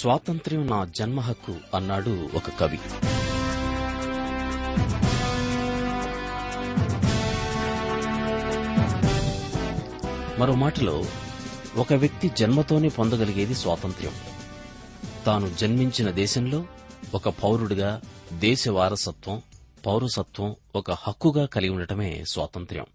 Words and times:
స్వాతంత్ర్యం 0.00 0.66
నా 0.66 0.84
జన్మ 0.84 1.20
హక్కు 1.20 1.54
అన్నాడు 1.74 2.28
ఒక 2.34 2.50
కవి. 2.60 2.78
మరో 10.40 10.54
మాటలో 10.54 11.04
ఒక 11.76 11.92
వ్యక్తి 11.92 12.30
జన్మతోనే 12.38 12.88
పొందగలిగేది 12.88 13.54
స్వాతంత్ర్యం. 13.54 14.12
తాను 15.26 15.54
జన్మించిన 15.54 16.10
దేశంలో 16.10 16.64
ఒక 17.14 17.28
పౌరుడిగా 17.28 18.00
దేశ 18.32 18.68
వారసత్వం 18.68 19.42
పౌరసత్వం 19.86 20.56
ఒక 20.74 20.90
హక్కుగా 20.90 21.46
కలిగి 21.46 21.70
ఉండటమే 21.70 22.24
స్వాతంత్ర్యం. 22.24 22.86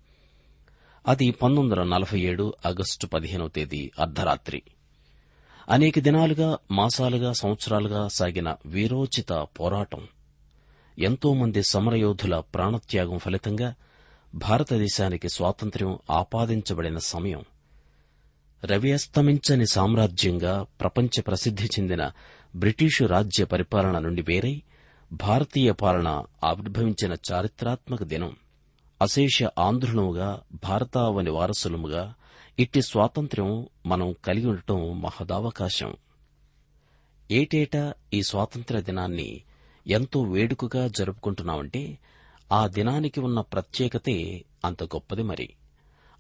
అది 1.08 1.32
పంతొమ్మిది 1.32 1.80
వందల 1.80 1.96
నలభై 1.96 2.20
ఏడు 2.20 2.54
ఆగస్టు 2.66 3.08
పదిహేనవ 3.08 3.48
తేదీ 3.48 3.92
అర్ధరాత్రి. 4.00 4.62
అనేక 5.70 6.00
దినాలుగా 6.00 6.58
మాసాలుగా 6.72 7.34
సంవత్సరాలుగా 7.34 8.08
సాగిన 8.08 8.56
వీరోచిత 8.66 9.48
పోరాటం. 9.60 10.08
ఎంతో 11.00 11.34
మంది 11.34 11.64
సమరయోధుల 11.64 12.40
ప్రాణత్యాగం 12.40 13.18
ఫలితంగా 13.18 13.74
భారతదేశానికి 14.36 15.30
స్వాతంత్ర్యం 15.30 16.00
ఆపాదించబడిన 16.12 16.98
సమయం. 16.98 17.44
రవి 18.66 18.94
అస్తమించని 18.94 19.68
సామ్రాజ్యంగా 19.68 20.66
ప్రపంచ 20.82 21.22
ప్రసిద్ది 21.22 21.66
చెందిన 21.66 22.12
బ్రిటీషు 22.56 23.06
రాజ్య 23.06 23.46
పరిపాలన 23.46 24.00
నుండి 24.00 24.22
వేరై 24.22 24.62
భారతీయ 25.14 25.72
పాలన 25.72 26.24
ఆవిర్భవించిన 26.44 27.16
చారిత్రాత్మక 27.32 28.04
దినం. 28.04 28.36
అశేష 29.02 29.44
ఆంధ్రులముగా 29.60 30.42
భారతావని 30.54 31.30
వారసులముగా 31.30 32.14
ఇట్టి 32.60 32.82
స్వాతంత్ర్యం 32.82 33.68
మనం 33.86 34.16
కలిగి 34.26 34.48
ఉండటం 34.48 35.02
మహదావకాశం. 35.02 35.96
ఏటేటా 37.32 37.94
ఈ 38.14 38.24
స్వాతంత్ర్య 38.24 38.82
దినాన్ని 38.82 39.42
ఎంతో 39.88 40.22
వేడుకగా 40.22 40.88
జరుపుకుంటున్నామంటే 40.88 41.98
ఆ 42.52 42.68
దినానికి 42.68 43.20
ఉన్న 43.20 43.42
ప్రత్యేకతే 43.42 44.44
అంత 44.66 44.84
గొప్పది 44.84 45.24
మరి. 45.24 45.50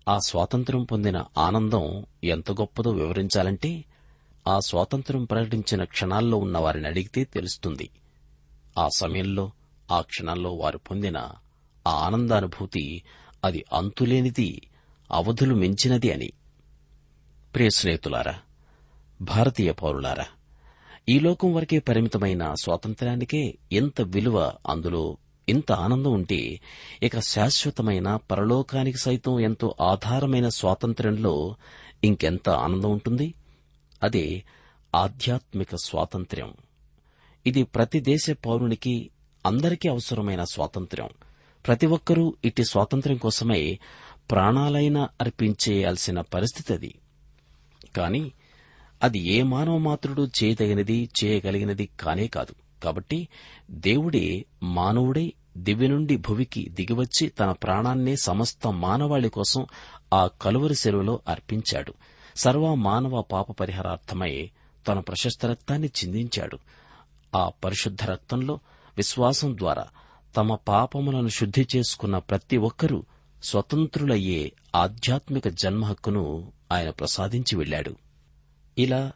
ఆ 0.07 0.19
స్వాతంత్ర్యం 0.19 0.83
పొందిన 0.83 1.25
ఆనందం 1.37 2.05
ఎంత 2.23 2.51
గొప్పదో 2.51 2.91
వివరించాలంటే 2.91 3.85
ఆ 4.47 4.59
స్వాతంత్ర్యం 4.59 5.25
ప్రకటించిన 5.25 5.83
క్షణాల్లో 5.83 6.37
ఉన్న 6.37 6.57
వారిని 6.57 6.87
అడిగితే 6.87 7.23
తెలుస్తుంది. 7.23 7.89
ఆ 8.77 8.89
సమయంలో 8.89 9.51
ఆ 9.91 10.01
క్షణాల్లో 10.01 10.53
వారు 10.53 10.77
పొందిన 10.77 11.17
ఆ 11.87 11.91
ఆనందానుభూతి 11.91 13.03
అది 13.43 13.65
అంతులేనిది 13.73 14.61
అవధులు 15.11 15.55
మించినది 15.55 16.11
అని. 16.11 16.31
ప్రియ 17.55 17.69
స్నేహితులారా 17.69 18.35
భారతీయ 19.21 19.71
పౌరులారా 19.71 20.25
ఈ 21.09 21.19
లోకం 21.19 21.53
వరకే 21.53 21.79
పరిమితమైన 21.79 22.53
స్వాతంత్ర్యానికే 22.53 23.55
ఎంత 23.71 24.01
విలువ 24.01 24.53
అందులో 24.67 25.17
ఇంత 25.49 25.71
ఆనందం 25.71 26.11
ఉంటే 26.11 26.59
ఇక 27.03 27.19
శాశ్వతమైన 27.19 28.15
పరలోకానికి 28.15 28.97
సైతం 28.97 29.39
ఎంతో 29.39 29.75
ఆధారమైన 29.81 30.49
స్వాతంత్ర్యంలో 30.49 31.55
ఇంకెంత 32.03 32.49
ఆనందం 32.49 32.91
ఉంటుంది? 32.91 33.33
అదే 34.03 34.43
ఆధ్యాత్మిక 34.95 35.75
స్వాతంత్ర్యం. 35.75 36.53
ఇది 37.47 37.63
ప్రతి 37.63 37.99
దేశ 37.99 38.29
పౌరునికి 38.45 39.09
అందరికీ 39.45 39.89
అవసరమైన 39.89 40.43
స్వాతంత్ర్యం. 40.43 41.09
ప్రతి 41.67 41.85
ఒక్కరూ 41.85 42.35
ఇట్టి 42.45 42.63
స్వాతంత్ర్యం 42.63 43.17
కోసమై 43.17 43.79
ప్రాణాలైనా 44.31 45.09
అర్పించేయాల్సిన 45.21 46.21
పరిస్థితి 46.21 46.73
అది 46.73 46.95
కాని 47.95 48.31
అది 49.03 49.19
ఏ 49.19 49.43
మానవ 49.43 49.77
మాత్రుడు 49.77 50.27
చేయదగినది 50.43 51.09
చేయగలిగినది 51.23 51.89
కానే 51.99 52.27
కాదు. 52.27 52.83
కాబట్టి 52.83 53.27
దేవుడే 53.71 54.45
మానవుడై 54.63 55.33
దివ్య 55.57 55.87
నుండి 55.87 56.17
భువికి 56.17 56.69
దిగివచ్చి 56.69 57.27
తన 57.29 57.51
ప్రాణాన్నే 57.51 58.15
సమస్త 58.15 58.67
మానవాళి 58.67 59.29
కోసం 59.29 59.65
ఆ 60.13 60.27
కలువరి 60.27 60.75
సెలవులో 60.75 61.19
అర్పించాడు. 61.27 61.93
సర్వ 62.35 62.75
మానవ 62.75 63.21
పాప 63.21 63.51
పరిహారార్థమై 63.51 64.49
తన 64.87 64.99
ప్రశస్త 64.99 65.45
రక్తాన్ని 65.45 65.87
చిందించాడు. 65.87 66.59
ఆ 67.35 67.51
పరిశుద్ధ 67.63 68.05
రక్తంలో 68.05 68.59
విశ్వాసం 68.97 69.57
ద్వారా 69.57 69.87
తమ 70.37 70.55
పాపములను 70.55 71.27
శుద్ధి 71.27 71.67
చేసుకున్న 71.75 72.17
ప్రతి 72.17 72.57
ఒక్కరూ 72.57 73.03
స్వతంత్రులయ్యే 73.45 74.51
ఆధ్యాత్మిక 74.75 75.47
జన్మ 75.47 75.85
హక్కును 75.85 76.51
ఆయన 76.71 76.89
ప్రసాదించి 76.89 77.57
వెళ్ళాడు 77.57 77.95
ఇలా 78.77 79.11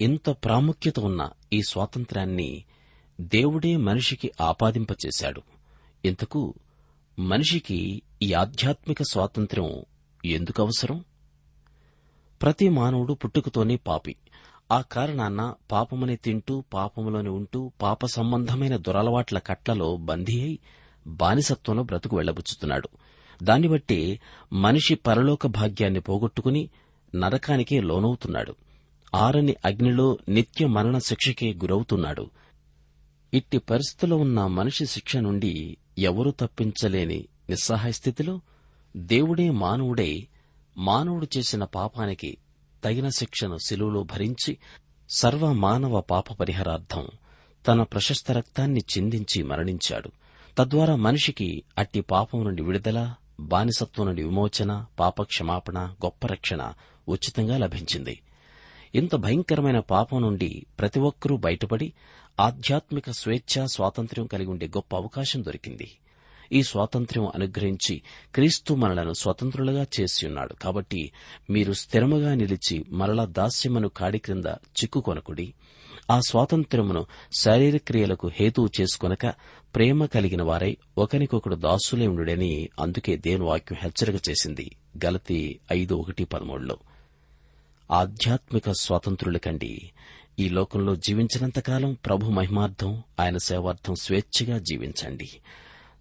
ఇంత 0.00 0.30
ప్రాముఖ్యత 0.30 1.00
ఉన్న 1.00 1.30
ఈ 1.52 1.62
స్వాతంత్ర్యాన్ని 1.68 2.64
దేవుడే 3.20 3.76
మనిషికి 3.76 4.32
ఆపాదింపచేశాడు. 4.40 5.42
ఇంతకు 6.04 6.54
మనిషికి 7.18 8.02
ఈ 8.22 8.32
ఆధ్యాత్మిక 8.32 9.02
స్వాతంత్ర్యం 9.02 9.82
ఎందుకు 10.24 10.62
అవసరం? 10.62 11.04
ప్రతి 12.42 12.68
మానవుడు 12.68 13.14
పుట్టుకతోనే 13.14 13.76
పాపి. 13.76 14.16
ఆ 14.72 14.80
కారణాన 14.80 15.54
పాపమని 15.72 16.16
తింటూ 16.16 16.64
పాపములోని 16.74 17.28
ఉంటూ 17.28 17.72
పాప 17.82 18.06
సంబంధమైన 18.06 18.76
దురలవాట్ల 18.76 19.38
కట్లలో 19.38 19.96
బందీ 19.96 20.40
అయి 20.42 20.58
బానిసత్వంలో 21.06 21.82
బ్రతుకు 21.82 22.16
వెళ్ళబుచ్చుతున్నాడు 22.16 22.88
దాన్ని 23.42 23.68
బట్టి 23.68 24.20
మనిషి 24.52 24.94
పరలోక 24.94 25.46
భాగ్యాన్ని 25.46 26.00
పోగొట్టుకుని 26.00 26.68
నరకానికే 27.14 27.80
లోనవుతున్నాడు. 27.80 28.54
ఆరని 29.14 29.56
అగ్నిలో 29.64 30.18
నిత్య 30.28 30.66
మరణ 30.66 30.98
శిక్షకే 30.98 31.52
గురవుతున్నాడు. 31.52 32.30
ఇట్టి 33.34 33.58
పరిస్థితిలో 33.58 34.16
ఉన్న 34.16 34.46
మనిషి 34.46 34.86
శిక్ష 34.86 35.16
నుండి 35.16 35.76
ఎవరూ 35.98 36.30
తప్పించలేని 36.30 37.24
నిస్సహాయ 37.50 37.92
స్థితిలో 37.92 38.40
దేవుడే 38.96 39.50
మానవుడై 39.50 40.26
మానవుడు 40.78 41.26
చేసిన 41.38 41.64
పాపానికి 41.64 42.36
తగిన 42.84 43.08
శిక్షను 43.08 43.58
శిలువలో 43.66 44.02
భరించి 44.02 44.58
సర్వ 45.16 45.52
మానవ 45.52 46.00
పాప 46.00 46.32
పరిహారార్థం 46.32 47.06
తన 47.68 47.82
ప్రశస్త 47.82 48.32
రక్తాన్ని 48.32 48.80
చిందించి 48.80 49.42
మరణించాడు. 49.42 50.10
తద్వారా 50.58 50.96
మనిషికి 50.96 51.62
అట్టి 51.78 52.00
పాపం 52.00 52.44
నుండి 52.44 52.62
విడుదల 52.62 53.14
బానిసత్వం 53.40 54.06
నుండి 54.06 54.22
విమోచన 54.22 54.84
పాప 54.98 55.22
క్షమాపణ 55.22 55.78
గొప్ప 55.78 56.26
రక్షణ 56.26 56.72
ఉచితంగా 57.08 57.58
లభించింది. 57.58 58.20
ఇంత 58.94 59.14
భయంకరమైన 59.14 59.78
పాపం 59.78 60.22
నుండి 60.22 60.66
ప్రతి 60.78 61.00
ఒక్కరూ 61.00 61.36
బయటపడి 61.36 61.92
ఆధ్యాత్మిక 62.40 63.10
స్వేచ్ఛ 63.10 63.66
స్వాతంత్ర్యం 63.66 64.26
కలిగి 64.26 64.50
ఉండే 64.50 64.66
గొప్ప 64.66 64.96
అవకాశం 64.96 65.44
దొరికింది. 65.44 65.90
ఈ 66.52 66.62
స్వాతంత్ర్యం 66.62 67.26
అనుగ్రహించి 67.26 68.02
క్రీస్తు 68.34 68.74
మనలను 68.74 69.12
స్వతంత్రులుగా 69.12 69.86
చేసియున్నాడు 70.00 70.54
కాబట్టి 70.54 71.12
మీరు 71.50 71.72
స్థిరముగా 71.72 72.34
నిలిచి 72.34 72.84
మరల 72.90 73.24
దాస్యమును 73.24 73.88
కాడి 73.88 74.18
క్రింద 74.18 74.44
చిక్కుకొనకుడి 74.44 75.54
ఆ 76.10 76.20
స్వాతంత్ర్యమును 76.20 77.06
శారీరక్రియలకు 77.38 78.28
హేతువు 78.28 78.68
చేసుకొనక 78.80 79.26
ప్రేమ 79.74 80.04
కలిగిన 80.04 80.42
వారై 80.42 80.76
ఒకరికొకడు 80.98 81.54
దాసులే 81.54 82.06
ఉండుడని 82.06 82.68
అందుకే 82.80 83.16
దేని 83.16 83.44
వాక్యం 83.44 83.78
హెచ్చరిక 83.82 84.28
చేసింది. 84.30 84.76
గలతి 85.04 85.60
ఐదు 85.72 85.94
ఒకటి 85.94 86.24
పదమూడులో. 86.24 86.78
ఆధ్యాత్మిక 87.90 88.70
స్వాతంత్రుల 88.70 89.36
కండి. 89.36 89.92
ఈ 90.38 90.48
లోకంలో 90.48 90.96
జీవించినంతకాలం 90.96 91.96
ప్రభు 92.06 92.26
మహిమార్థం 92.26 93.02
ఆయన 93.20 93.36
సేవార్థం 93.36 93.94
స్వేచ్ఛగా 93.94 94.58
జీవించండి. 94.58 95.28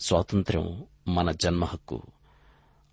స్వాతంత్ర్యం 0.06 0.84
మన 1.08 1.32
జన్మ 1.32 1.66
హక్కు. 1.66 2.02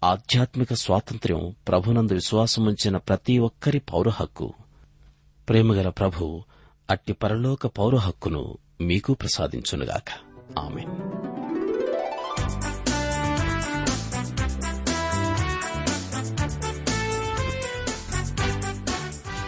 ఆధ్యాత్మిక 0.04 0.74
స్వాతంత్ర్యం 0.74 1.54
ప్రభునందు 1.68 2.14
విశ్వాసముంచిన 2.14 2.96
ప్రతి 2.96 3.38
ఒక్కరి 3.38 3.78
పౌర 3.78 4.08
హక్కు. 4.08 4.54
ప్రేమగల 5.48 5.88
ప్రభు 5.88 6.44
అట్టి 6.90 7.12
పరలోక 7.12 7.66
పౌర 7.66 7.96
హక్కును 7.96 8.58
మీకు 8.80 9.14
ప్రసాదించునుగాక. 9.14 10.04
ఆమె 10.58 10.82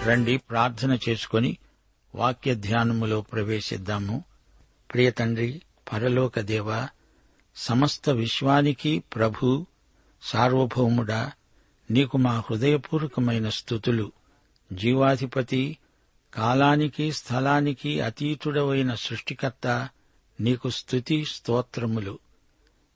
రండి 0.08 0.36
ప్రార్థన 0.36 0.98
చేసుకొని 1.08 1.58
వాక్య 2.14 2.54
ధ్యానములో 2.54 3.20
ప్రవేశిద్దాము. 3.20 4.24
ప్రియ 4.92 5.10
తండ్రి 5.10 5.62
పరలోక 5.92 6.40
దేవ 6.40 6.88
సమస్త 7.56 8.10
విశ్వానికి 8.10 8.98
ప్రభు 8.98 9.66
సార్వభౌముడా 10.22 11.32
నీకు 11.90 12.18
మా 12.18 12.40
హృదయపూర్వకమైన 12.40 13.48
స్థుతులు. 13.48 14.12
జీవాధిపతి 14.72 15.78
కాలానికి 16.34 17.12
స్థలానికి 17.12 18.00
అతీతుడవైన 18.00 18.94
సృష్టికర్త 18.94 19.88
నీకు 20.40 20.70
స్తుతి 20.70 21.24
స్తోత్రములు. 21.24 22.18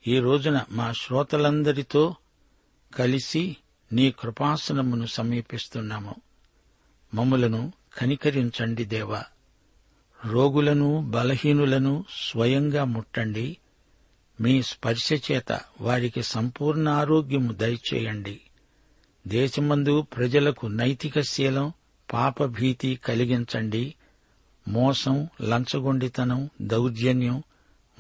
ఈ 0.07 0.19
రోజున 0.19 0.61
మా 0.71 0.93
శ్రోతలందరితో 0.93 2.17
కలిసి 2.97 3.57
నీ 3.93 4.11
కృపాసనమును 4.11 5.07
సమీపిస్తున్నాము. 5.07 6.15
మమ్ములను 7.15 7.73
కనికరించండి 7.99 8.85
దేవా. 8.85 9.25
రోగులను 10.25 11.11
బలహీనులను 11.11 12.05
స్వయంగా 12.11 12.85
ముట్టండి. 12.85 13.57
మీ 14.41 14.63
స్పర్శ 14.63 15.13
చేత 15.13 15.61
వారికి 15.81 16.23
సంపూర్ణ 16.23 16.89
ఆరోగ్యము 16.89 17.53
దయచేయండి. 17.53 18.41
దేశమందు 19.27 20.03
ప్రజలకు 20.03 20.67
నైతిక 20.67 21.21
శీలం 21.21 21.73
పాపభీతి 22.13 22.97
కలిగించండి. 22.97 23.95
మోసం 24.69 25.29
లంచగొండితనం 25.43 26.51
దౌర్జన్యం 26.63 27.43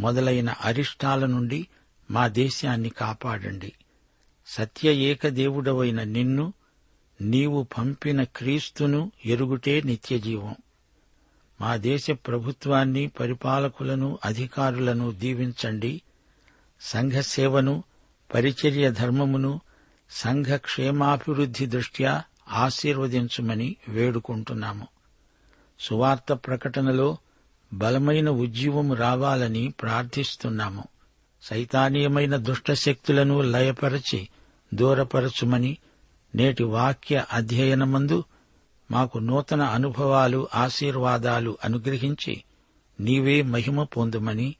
మొదలైన 0.00 0.50
అరిష్టాల 0.50 1.26
నుండి 1.26 1.66
మా 2.10 2.28
దేశాన్ని 2.28 2.88
కాపాడండి. 2.88 3.72
సత్య 4.46 4.94
ఏకదేవుడవైన 4.94 6.02
నిన్ను 6.02 6.52
నీవు 7.20 7.66
పంపిన 7.78 8.22
క్రీస్తును 8.22 9.12
ఎరుగుటే 9.26 9.82
నిత్యజీవం. 9.84 10.56
మా 11.60 11.76
దేశ 11.76 12.10
ప్రభుత్వాన్ని 12.10 13.06
పరిపాలకులను 13.06 14.18
అధికారులను 14.24 15.12
దీవించండి. 15.12 16.02
సంఘ 16.80 17.12
సేవను 17.12 17.84
పరిచర్య 18.34 18.90
ధర్మమును 18.90 19.60
సంఘ 20.10 20.46
క్షేమాభివృద్ధి 20.46 21.66
దృష్ట్యా 21.66 22.22
ఆశీర్వదించమని 22.48 23.76
వేడుకుంటున్నాము. 23.88 24.86
సువార్త 25.80 26.32
ప్రకటనలో 26.32 27.16
బలమైన 27.72 28.30
ఉజ్జీవం 28.30 28.92
రావాలని 28.92 29.74
ప్రార్థిస్తున్నాము. 29.82 30.84
సైతానీయమైన 31.42 32.36
దుష్టశక్తులను 32.36 33.40
లయపరచి 33.40 34.28
దూరపరచుమని 34.74 35.76
నేటి 36.34 36.64
వాక్య 36.64 37.24
అధ్యయనమందు 37.32 38.24
మాకు 38.90 39.18
నూతన 39.18 39.62
అనుభవాలు 39.62 40.48
ఆశీర్వాదాలు 40.54 41.58
అనుగ్రహించి 41.64 42.44
నీవే 43.00 43.42
మహిమ 43.42 43.82
పొందుమని 43.82 44.54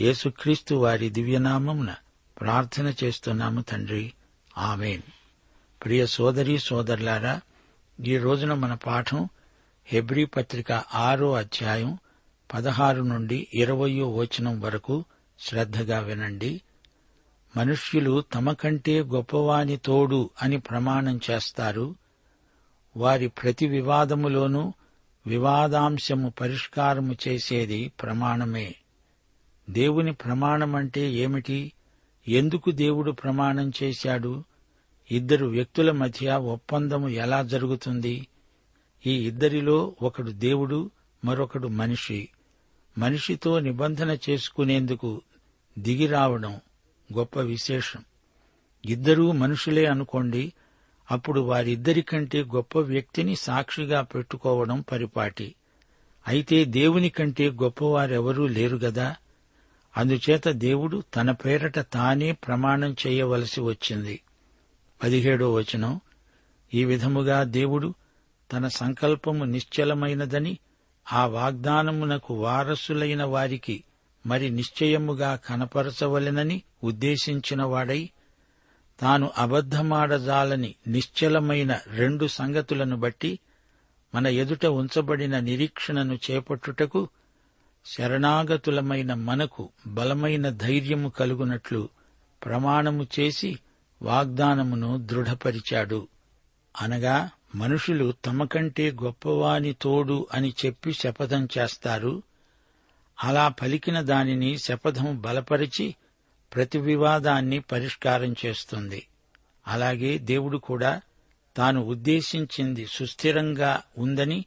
యేసుక్రీస్తు 0.00 0.74
వారి 0.74 1.10
దివ్యనామమున 1.10 1.94
ప్రార్థన 2.40 2.94
చేస్తున్నాము 3.04 3.60
తండ్రి. 3.60 4.12
ఆమెన్. 4.58 5.02
ప్రియ 5.86 6.06
సోదరి 6.06 6.58
సోదరులారా 6.58 7.40
ఈ 8.04 8.18
రోజున 8.18 8.54
మన 8.54 8.74
పాఠం 8.74 9.28
హెబ్రీ 9.86 10.24
పత్రిక 10.24 10.72
ఆరో 10.72 11.34
అధ్యాయం 11.34 11.98
పదహారు 12.54 13.02
నుండి 13.02 13.48
ఇరవయో 13.54 14.16
వచనం 14.16 14.60
వరకు 14.60 15.04
శ్రద్ధగా 15.40 15.98
వినండి. 15.98 16.60
మనుష్యులు 17.56 18.24
తమ 18.34 18.52
కంటే 18.52 19.00
గొప్పవాని 19.00 19.76
తోడు 19.76 20.30
అని 20.42 20.58
ప్రమాణం 20.58 21.20
చేస్తారు. 21.30 21.94
వారి 22.96 23.28
ప్రతి 23.28 23.66
వివాదములోనూ 23.66 24.72
వివాదాంశము 25.26 26.30
పరిష్కారము 26.40 27.16
చేసేది 27.28 27.92
ప్రమాణమే. 28.02 28.74
దేవుని 29.70 30.12
ప్రమాణమంటే 30.12 31.12
ఏమిటి? 31.12 31.72
ఎందుకు 32.28 32.70
దేవుడు 32.70 33.10
ప్రమాణం 33.10 33.72
చేశాడు? 33.82 34.44
ఇద్దరు 35.10 35.46
వ్యక్తుల 35.46 35.90
మధ్య 35.90 36.32
ఒప్పందము 36.32 37.08
ఎలా 37.08 37.42
జరుగుతుంది? 37.42 38.28
ఈ 39.06 39.26
ఇద్దరిలో 39.26 39.96
ఒకడు 40.02 40.30
దేవుడు 40.30 40.90
మరొకడు 41.24 41.68
మనిషి. 41.68 42.28
మనిషితో 42.98 43.60
నిబంధన 43.60 44.18
చేసుకునేందుకు 44.30 45.22
దిగిరావడం 45.78 46.60
గొప్ప 47.16 47.40
విశేషం. 47.40 48.04
ఇద్దరూ 48.86 49.32
మనుషులే 49.32 49.86
అనుకోండి 49.86 50.52
అప్పుడు 51.10 51.40
వారిద్దరికంటే 51.40 52.42
గొప్ప 52.42 52.78
వ్యక్తిని 52.78 53.36
సాక్షిగా 53.36 54.00
పెట్టుకోవడం 54.00 54.80
పరిపాటి. 54.80 55.54
అయితే 56.28 56.64
దేవుని 56.64 57.08
కంటే 57.08 57.50
గొప్పవారెవరూ 57.50 58.46
లేరు 58.46 58.76
గదా? 58.76 59.16
అందుచేత 59.96 60.48
దేవుడు 60.48 61.02
తన 61.14 61.30
పేరట 61.30 61.78
తానే 61.78 62.32
ప్రమాణం 62.32 62.96
చేయవలసి 63.06 63.60
వచ్చింది. 63.60 64.20
పదిహేడో 65.02 65.52
వచనం. 65.54 66.00
ఈ 66.74 66.84
విధముగా 66.84 67.44
దేవుడు 67.44 67.94
తన 68.52 68.68
సంకల్పము 68.68 69.44
నిశ్చలమైనదని 69.44 70.58
ఆ 71.12 71.26
వాగ్దానమునకు 71.26 72.34
వారసులైన 72.34 73.24
వారికి 73.24 73.84
మరి 74.26 74.50
నిశ్చయముగా 74.50 75.36
కనపరచవలెనని 75.36 76.62
ఉద్దేశించినవాడై 76.84 78.10
తాను 79.00 79.30
అబద్ధమాడజాలని 79.38 80.74
నిశ్చలమైన 80.86 81.80
రెండు 81.86 82.26
సంగతులను 82.26 82.96
బట్టి 82.96 83.38
మన 84.14 84.26
ఎదుట 84.26 84.66
ఉంచబడిన 84.66 85.38
నిరీక్షణను 85.38 86.18
చేపట్టుటకు 86.30 87.08
శరణాగతులమైన 87.86 89.14
మనకు 89.14 89.68
బలమైన 89.86 90.48
ధైర్యము 90.48 91.08
కలుగునట్లు 91.08 91.88
ప్రమాణము 92.44 93.06
చేసి 93.20 93.58
వాగ్దానమును 94.02 94.98
దృఢపరిచాడు. 94.98 96.08
అనగా 96.80 97.30
మనుషులు 97.54 98.14
తమ 98.24 98.44
కంటే 98.44 98.90
గొప్పవాని 98.90 99.72
తోడు 99.72 100.26
అని 100.32 100.54
చెప్పి 100.66 100.92
శపథం 100.92 101.48
చేస్తారు. 101.58 102.22
అలా 103.24 103.48
పలికిన 103.48 104.00
దానిని 104.00 104.58
శపథం 104.58 105.20
బలపరిచి 105.20 105.94
ప్రతి 106.54 106.78
వివాదాన్ని 106.78 107.60
పరిష్కారం 107.60 108.34
చేస్తుంది. 108.46 109.06
అలాగే 109.68 110.18
దేవుడు 110.18 110.58
కూడా 110.58 111.00
తాను 111.56 111.80
ఉద్దేశించింది 111.80 112.86
సుస్థిరంగా 112.86 113.82
ఉందని 113.98 114.44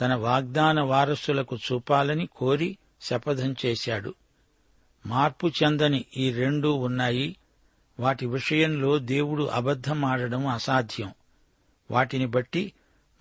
తన 0.00 0.14
వాగ్దాన 0.14 0.80
వారసులకు 0.80 1.56
చూపాలని 1.56 2.28
కోరి 2.36 2.78
శపథం 3.00 3.54
చేశాడు. 3.66 4.14
మార్పు 5.06 5.48
చెందని 5.48 6.04
ఈ 6.16 6.32
రెండూ 6.32 6.74
ఉన్నాయి. 6.74 7.36
వాటి 8.00 8.26
విషయంలో 8.26 8.98
దేవుడు 8.98 9.44
అబద్దమాడడం 9.44 10.46
అసాధ్యం. 10.46 11.12
వాటిని 11.90 12.26
బట్టి 12.26 12.72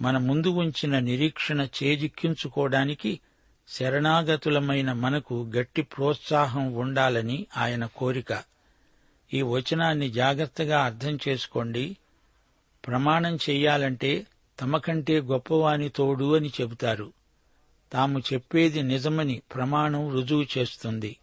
మన 0.02 0.18
ముందు 0.18 0.48
ఉంచిన 0.48 1.00
నిరీక్షణ 1.00 1.68
చేజిక్కించుకోవడానికి 1.84 3.20
శరణాగతులమైన 3.68 4.94
మనకు 4.94 5.52
గట్టి 5.56 5.82
ప్రోత్సాహం 5.82 6.74
ఉండాలని 6.74 7.46
ఆయన 7.58 7.86
కోరిక. 7.86 8.44
ఈ 9.34 9.42
వచనాన్ని 9.42 10.12
జాగ్రత్తగా 10.12 10.86
అర్థం 10.86 11.20
చేసుకోండి. 11.28 11.98
ప్రమాణం 12.88 13.36
చెయ్యాలంటే 13.36 14.28
తమకంటే 14.62 15.22
గొప్పవాని 15.22 15.90
తోడు 15.90 16.36
అని 16.36 16.52
చెబుతారు. 16.62 17.14
తాము 17.94 18.20
చెప్పేది 18.20 18.84
నిజమని 18.84 19.42
ప్రమాణం 19.56 20.14
రుజువు 20.14 20.46
చేస్తుంది. 20.58 21.18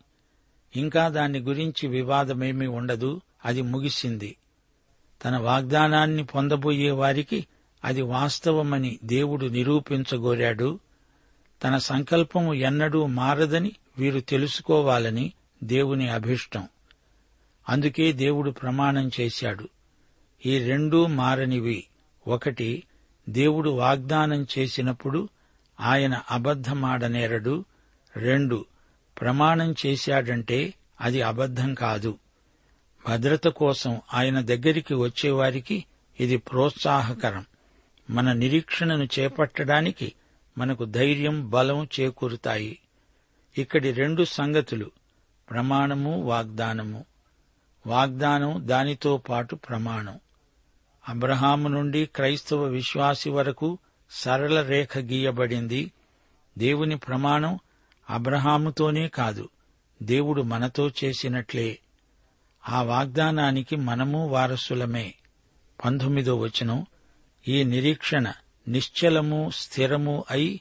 ఇంకా 0.77 1.09
దాని 1.09 1.39
గురించి 1.39 1.89
వివాదమేమీ 1.89 2.67
ఉండదు. 2.67 3.21
అది 3.45 3.63
ముగిసింది. 3.63 4.37
తన 5.25 5.37
వాగ్దానాన్ని 5.37 6.25
పొందబోయే 6.25 6.91
వారికి 6.91 7.47
అది 7.85 8.03
వాస్తవమని 8.03 8.99
దేవుడు 9.05 9.47
నిరూపించగోరాడు. 9.47 10.81
తన 11.65 11.77
సంకల్పము 11.77 12.55
ఎన్నడూ 12.55 13.07
మారదని 13.07 13.73
వీరు 13.99 14.21
తెలుసుకోవాలని 14.21 15.33
దేవుని 15.65 16.09
అభిష్టం. 16.09 16.69
అందుకే 17.69 18.13
దేవుడు 18.13 18.51
ప్రమాణం 18.51 19.11
చేశాడు. 19.21 19.69
ఈ 20.47 20.59
రెండూ 20.59 21.07
మారనివి. 21.07 21.87
ఒకటి 22.27 22.83
దేవుడు 23.29 23.71
వాగ్దానం 23.71 24.47
చేసినప్పుడు 24.59 25.29
ఆయన 25.81 26.21
అబద్ధమాడనేరడు. 26.31 27.65
రెండు 28.17 28.65
ప్రమాణం 29.21 29.75
చేశాడంటే 29.87 30.75
అది 31.01 31.23
అబద్ధం 31.23 31.75
కాదు. 31.75 32.19
భద్రత 33.09 33.47
కోసం 33.47 34.01
ఆయన 34.15 34.41
దగ్గరికి 34.41 34.95
వచ్చేవారికి 34.95 35.85
ఇది 36.21 36.37
ప్రోత్సాహకరం. 36.37 37.47
మన 38.11 38.33
నిరీక్షణను 38.33 39.05
చేపట్టడానికి 39.05 40.13
మనకు 40.59 40.85
ధైర్యం 40.85 41.51
బలం 41.51 41.89
చేకూరుతాయి. 42.01 42.79
ఇక్కడి 43.59 43.93
రెండు 43.93 44.25
సంగతులు. 44.25 44.91
ప్రమాణము 45.51 46.23
వాగ్దానము. 46.23 47.05
వాగ్దానం 47.87 48.63
దానితో 48.67 49.17
పాటు 49.17 49.55
ప్రమాణం. 49.55 50.21
అబ్రహాము 51.09 51.69
నుండి 51.69 52.07
క్రైస్తవ 52.07 52.65
విశ్వాసి 52.65 53.31
వరకు 53.31 53.79
సరళ 54.11 54.63
రేఖ 54.63 54.99
గీయబడింది. 54.99 55.93
దేవుని 56.59 56.97
ప్రమాణం 56.97 57.59
అబ్రహాముతోనే 58.11 59.09
కాదు 59.09 59.49
దేవుడు 60.03 60.43
మనతో 60.43 60.91
చేసినట్లే. 61.05 61.79
ఆ 62.69 62.83
వాగ్దానానికి 62.83 63.77
మనము 63.77 64.29
వారసులమే. 64.29 65.15
పంతొమ్మిదో 65.85 66.37
వచనం. 66.37 66.87
ఈ 67.49 67.65
నిరీక్షణ 67.65 68.33
నిశ్చలము 68.69 69.51
స్థిరము 69.55 70.25
అయి 70.31 70.61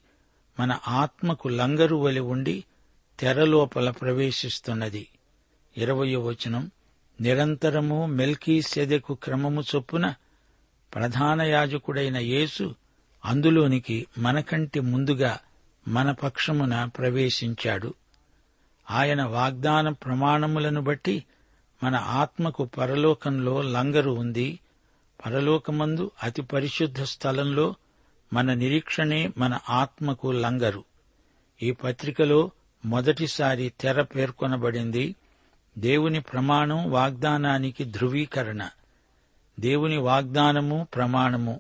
మన 0.59 0.79
ఆత్మకు 0.87 1.47
లంగరు 1.47 1.95
వలి 1.95 2.19
ఉండి 2.19 2.63
తెరలోపల 3.19 3.91
ప్రవేశిస్తున్నది. 3.91 5.07
ఇరవయో 5.77 6.19
వచనం. 6.19 6.71
నిరంతరము 7.21 8.05
మెల్కీ 8.05 8.61
సెదెకు 8.61 9.13
క్రమము 9.13 9.61
చొప్పున 9.61 10.13
ప్రధాన 10.95 11.41
యాజకుడైన 11.41 12.17
యేసు 12.17 12.75
అందులోనికి 13.25 14.07
మనకంటి 14.17 14.79
ముందుగా 14.79 15.39
మన 15.87 16.11
పక్షమున 16.11 16.85
ప్రవేశించాడు. 16.85 17.93
ఆయన 18.91 19.23
వాగ్దాన 19.23 19.89
ప్రమాణములను 19.89 20.81
బట్టి 20.81 21.23
మన 21.83 21.95
ఆత్మకు 21.95 22.65
పరలోకంలో 22.65 23.61
లంగరు 23.61 24.11
ఉంది. 24.11 24.59
పరలోకమందు 25.25 26.11
అతి 26.23 26.41
పరిశుద్ధ 26.41 27.03
స్థలంలో 27.03 27.75
మన 28.33 28.53
నిరీక్షణే 28.53 29.29
మన 29.37 29.59
ఆత్మకు 29.69 30.31
లంగరు. 30.31 30.83
ఈ 31.63 31.71
పత్రికలో 31.71 32.51
మొదటిసారి 32.85 33.73
తెర 33.79 34.01
పేర్కొనబడింది 34.01 35.15
దేవుని 35.77 36.21
ప్రమాణం 36.21 36.91
వాగ్దానానికి 36.91 37.83
ధృవీకరణ. 37.83 38.69
దేవుని 39.59 39.97
వాగ్దానము 39.97 40.87
ప్రమాణము. 40.95 41.59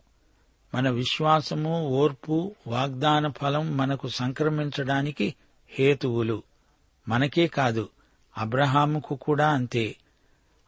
మన 0.75 0.89
విశ్వాసము 0.89 1.87
ఓర్పు 1.87 2.55
వాగ్దాన 2.67 3.27
ఫలం 3.27 3.77
మనకు 3.77 4.07
సంక్రమించడానికి 4.07 5.35
హేతువులు. 5.69 6.43
మనకే 7.07 7.47
కాదు 7.47 7.89
అబ్రహాముకు 8.37 9.15
కూడా 9.15 9.49
అంతే. 9.49 9.95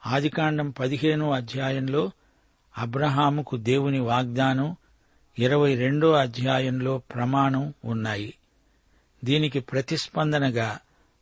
ఆదికాండం 0.05 0.69
పదిహేనో 0.69 1.31
అధ్యాయంలో 1.31 2.11
అబ్రహాముకు 2.77 3.57
దేవుని 3.57 3.99
వాగ్దానం 3.99 4.75
ఇరవై 5.39 5.75
రెండో 5.75 6.11
అధ్యాయంలో 6.11 6.97
ప్రమాణం 6.97 7.73
ఉన్నాయి. 7.85 8.33
దీనికి 9.23 9.59
ప్రతిస్పందనగా 9.59 10.79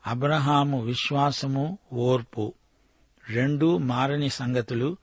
అబ్రహాము 0.08 0.82
విశ్వాసము 0.82 1.78
ఓర్పు 1.94 2.54
రెండూ 3.30 3.78
మారని 3.78 4.30
సంగతులు. 4.30 4.98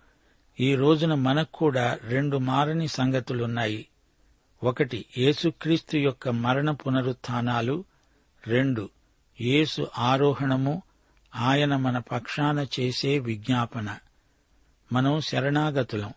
ఈ 0.61 0.75
రోజున 0.75 1.15
మనకు 1.15 1.53
కూడా 1.53 1.99
రెండు 2.03 2.37
మారని 2.37 2.89
సంగతులున్నాయి. 2.89 3.87
ఒకటి 4.63 5.05
యేసుక్రీస్తు 5.19 5.97
యొక్క 5.97 6.29
మరణ 6.29 6.71
పునరుత్థానాలు. 6.71 7.85
రెండు 8.47 8.89
యేసు 9.41 9.87
ఆరోహణము 9.99 10.83
ఆయన 11.35 11.77
మన 11.77 11.99
పక్షాన 11.99 12.67
చేసే 12.81 13.19
విజ్ఞాపన. 13.19 13.99
మనం 14.93 15.21
శరణాగతులం. 15.21 16.15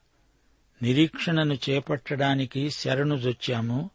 నిరీక్షణను 0.81 1.53
చేపట్టడానికి 1.53 2.69
శరణుజొచ్చాము 2.69 3.89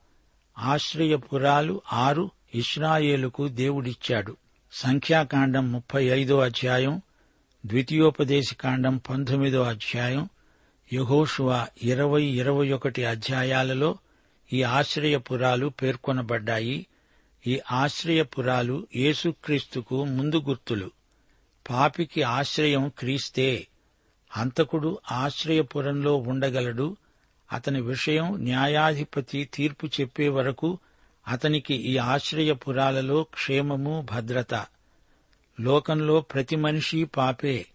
ఆశ్రయపురాలు 0.59 1.81
ఆరు 1.93 2.31
ఇస్రాయేలుకు 2.55 3.49
దేవుడిచ్చాడు. 3.49 4.37
సంఖ్యాకాండం 4.73 5.73
ముప్పై 5.73 6.05
ఐదో 6.05 6.39
అధ్యాయం 6.39 7.03
ద్వితీయోపదేశకాండం 7.67 8.97
పంతొమ్మిదో 8.97 9.63
అధ్యాయం 9.63 10.29
యహోషువ 10.93 11.67
ఇరవై 11.83 12.23
ఇరవై 12.23 12.73
ఒకటి 12.73 13.05
అధ్యాయాలలో 13.05 13.99
ఈ 14.53 14.63
ఆశ్రయపురాలు 14.63 15.67
పేర్కొనబడ్డాయి. 15.69 16.87
ఈ 17.47 17.61
ఆశ్రయపురాలు 17.73 18.87
యేసుక్రీస్తుకు 18.97 20.05
ముందు 20.05 20.37
గుర్తులు. 20.49 20.91
పాపికి 21.71 22.23
ఆశ్రయం 22.23 22.93
క్రీస్తే. 22.99 23.67
హంతకుడు 24.31 24.99
ఆశ్రయపురంలో 25.13 26.17
ఉండగలడు. 26.17 26.97
అతని 27.53 27.81
విషయం 27.81 28.37
న్యాయాధిపతి 28.37 29.51
తీర్పు 29.55 29.87
చెప్పే 29.87 30.29
వరకు 30.29 30.79
అతనికి 31.29 31.75
ఈ 31.75 31.97
ఆశ్రయపురాలలో 31.97 33.23
క్షేమము 33.23 34.07
భద్రత. 34.11 34.67
లోకంలో 35.61 36.21
ప్రతి 36.21 36.57
మనిషి 36.57 37.05
పాపే. 37.05 37.67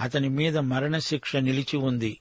అతని 0.00 0.28
మీద 0.28 0.58
మరణశిక్ష 0.58 1.36
నిలిచి 1.36 1.76
ఉంది. 1.76 2.20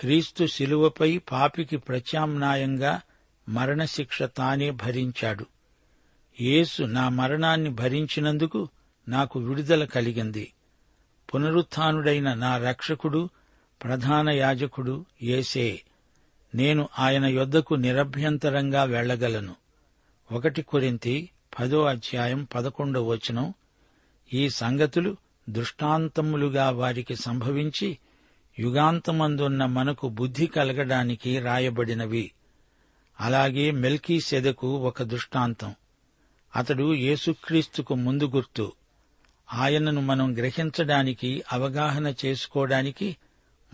క్రీస్తు 0.00 0.46
శిలువపై 0.46 1.18
పాపికి 1.18 1.76
ప్రత్యామ్నాయంగా 1.76 3.00
మరణశిక్ష 3.48 4.22
తానే 4.22 4.70
భరించాడు. 4.70 5.46
యేసు 6.40 6.82
నా 6.82 7.08
మరణాన్ని 7.08 7.70
భరించినందుకు 7.70 8.68
నాకు 9.08 9.40
విడుదల 9.40 9.84
కలిగింది. 9.84 10.52
పునరుత్డైన 11.34 12.34
నా 12.34 12.56
రక్షకుడు 12.56 13.28
ప్రధాన 13.82 14.30
యాజకుడు 14.30 15.04
ఏసే 15.22 15.82
నేను 16.54 16.88
ఆయన 16.98 17.26
యొద్దకు 17.26 17.74
నిరభ్యంతరంగా 17.74 18.84
వెళ్ళగలను 18.84 19.54
ఒకటి 20.32 20.62
కొరింతి 20.62 21.30
పదో 21.58 21.84
అధ్యాయం 21.84 22.48
పదకొండో 22.54 23.06
వచనం. 23.06 23.54
ఈ 24.34 24.48
సంగతులు 24.48 25.16
దృష్టాంతములుగా 25.48 26.70
వారికి 26.70 27.16
సంభవించి 27.16 27.98
యుగాంతమందున్న 28.58 29.66
మనకు 29.66 30.08
బుద్ధి 30.08 30.46
కలగడానికి 30.46 31.38
రాయబడినవి. 31.38 32.32
అలాగే 33.20 33.70
మెల్కీ 33.70 34.20
సెదకు 34.20 34.76
ఒక 34.76 35.02
దృష్టాంతం. 35.02 35.74
అతడు 36.56 36.94
యేసుక్రీస్తుకు 36.94 37.94
ముందు 37.94 38.24
గుర్తు. 38.24 38.72
ఆయనను 39.54 40.00
మనం 40.00 40.36
గ్రహించడానికి 40.36 41.44
అవగాహన 41.52 42.14
చేసుకోవడానికి 42.24 43.16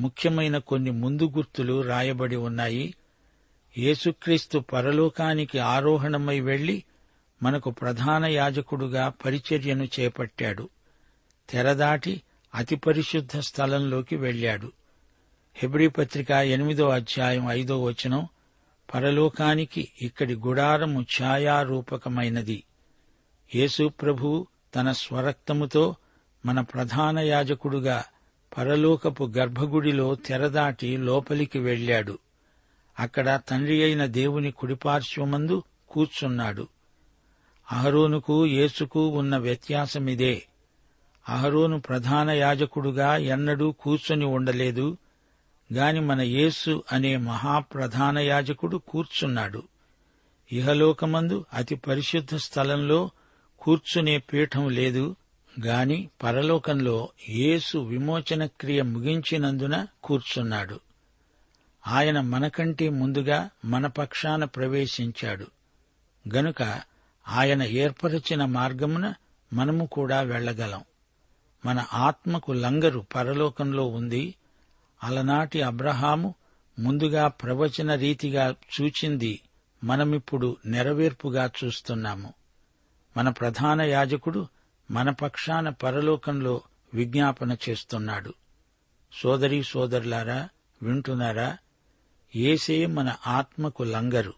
ముఖ్యమైన 0.00 0.58
కొన్ని 0.58 0.90
ముందు 0.90 1.32
గుర్తులు 1.36 1.82
రాయబడి 1.82 2.36
ఉన్నాయి. 2.36 2.94
యేసుక్రీస్తు 3.78 4.58
పరలోకానికి 4.58 5.58
ఆరోహణమై 5.58 6.40
వెళ్ళి 6.40 6.84
మనకు 7.42 7.70
ప్రధాన 7.70 8.24
యాజకుడుగా 8.24 9.08
పరిచర్యను 9.08 9.88
చేపట్టాడు. 10.00 10.68
తెరదాటి 11.50 12.22
అతి 12.54 12.76
పరిశుద్ధ 12.76 13.38
స్థలంలోకి 13.38 14.16
వెళ్ళాడు 14.16 14.72
హెబ్రి 15.54 15.88
పత్రిక 15.88 16.30
ఎనిమిదో 16.30 16.88
అధ్యాయం 16.88 17.50
ఐదో 17.50 17.84
వచనం 17.84 18.28
పరలోకానికి 18.94 19.88
ఇక్కడి 20.02 20.34
గుడారము 20.34 21.00
ఛాయారూపకమైనది. 21.00 22.64
యేసు 23.54 23.88
ప్రభు 23.88 24.46
తన 24.74 24.92
స్వరక్తముతో 24.92 25.96
మన 26.46 26.60
ప్రధాన 26.60 27.18
యాజకుడుగా 27.18 28.04
పరలోకపు 28.58 29.32
గర్భగుడిలో 29.38 30.14
తెరదాటి 30.14 30.96
లోపలికి 30.96 31.58
వెళ్ళాడు 31.58 32.18
అక్కడ 32.98 33.40
తండ్రి 33.48 33.84
అయిన 33.84 34.06
దేవుని 34.06 34.50
కుడిపార్శ్వమందు 34.50 35.62
కూర్చున్నాడు. 35.88 36.68
అహరోనుకు 37.72 38.46
యేసుకు 38.46 39.06
ఉన్న 39.06 39.36
వ్యత్యాసమిదే. 39.36 40.42
అహరోను 41.28 41.80
ప్రధాన 41.80 42.30
యాజకుడుగా 42.30 43.16
ఎన్నడూ 43.16 43.72
కూర్చొని 43.72 44.24
ఉండలేదు. 44.24 44.96
గాని 45.72 46.00
మన 46.00 46.20
యేసు 46.20 46.84
అనే 46.92 47.16
మహాప్రధాన 47.16 48.18
యాజకుడు 48.18 48.76
కూర్చున్నాడు. 48.76 49.62
ఇహలోకమందు 50.52 51.44
అతి 51.52 51.74
పరిశుద్ధ 51.74 52.36
స్థలంలో 52.36 53.10
కూర్చునే 53.64 54.18
పీఠం 54.18 54.68
లేదు 54.68 55.16
గాని 55.60 56.08
పరలోకంలో 56.22 57.08
యేసు 57.28 57.78
విమోచన 57.78 58.46
క్రియ 58.46 58.82
ముగించినందున 58.82 59.86
కూర్చున్నాడు. 60.04 60.80
ఆయన 61.86 62.20
మనకంటే 62.20 62.88
ముందుగా 62.88 63.50
మన 63.64 63.86
పక్షాన 63.86 64.44
ప్రవేశించాడు. 64.44 65.46
గనుక 66.34 66.62
ఆయన 67.28 67.62
ఏర్పరచిన 67.62 68.44
మార్గమున 68.44 69.14
మనము 69.52 69.86
కూడా 69.86 70.20
వెళ్ళగలం 70.20 70.84
మన 71.66 71.84
ఆత్మకు 71.92 72.52
లంగరు 72.52 73.06
పరలోకంలో 73.14 73.86
ఉంది. 73.86 74.34
అలనాటి 75.04 75.62
అబ్రహాము 75.62 76.34
ముందుగా 76.78 77.28
ప్రవచన 77.28 77.94
రీతిగా 77.94 78.54
చూచింది 78.80 79.40
మనమిప్పుడు 79.84 80.56
నెరవేర్పుగా 80.66 81.50
చూస్తున్నాము. 81.64 82.32
మన 83.16 83.28
ప్రధాన 83.28 83.82
యాజకుడు 83.82 84.48
మన 84.90 85.10
పక్షాన 85.10 85.68
పరలోకంలో 85.68 86.60
విజ్ఞాపన 86.94 87.56
చేస్తున్నాడు. 87.68 88.34
సోదరీ 89.12 89.62
సోదరులారా 89.62 90.48
వింటున్నారా? 90.82 91.56
ఏసే 92.36 92.86
మన 92.86 93.16
ఆత్మకు 93.26 93.82
లంగరు. 93.82 94.34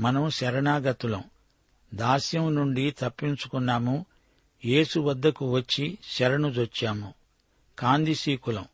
మనం 0.00 0.30
శరణాగతులం. 0.30 1.24
దాస్యం 1.94 2.54
నుండి 2.54 2.90
తప్పించుకున్నాము. 2.90 4.06
యేసు 4.64 5.00
వద్దకు 5.00 5.52
వచ్చి 5.52 5.98
శరణుజొచ్చాము 6.18 7.14
కాందిశీకులం 7.78 8.64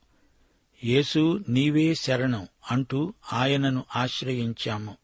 యేసు 0.84 1.44
నీవే 1.48 1.94
శరణం 1.94 2.48
అంటూ 2.70 3.14
ఆయనను 3.32 3.84
ఆశ్రయించాము. 3.96 4.96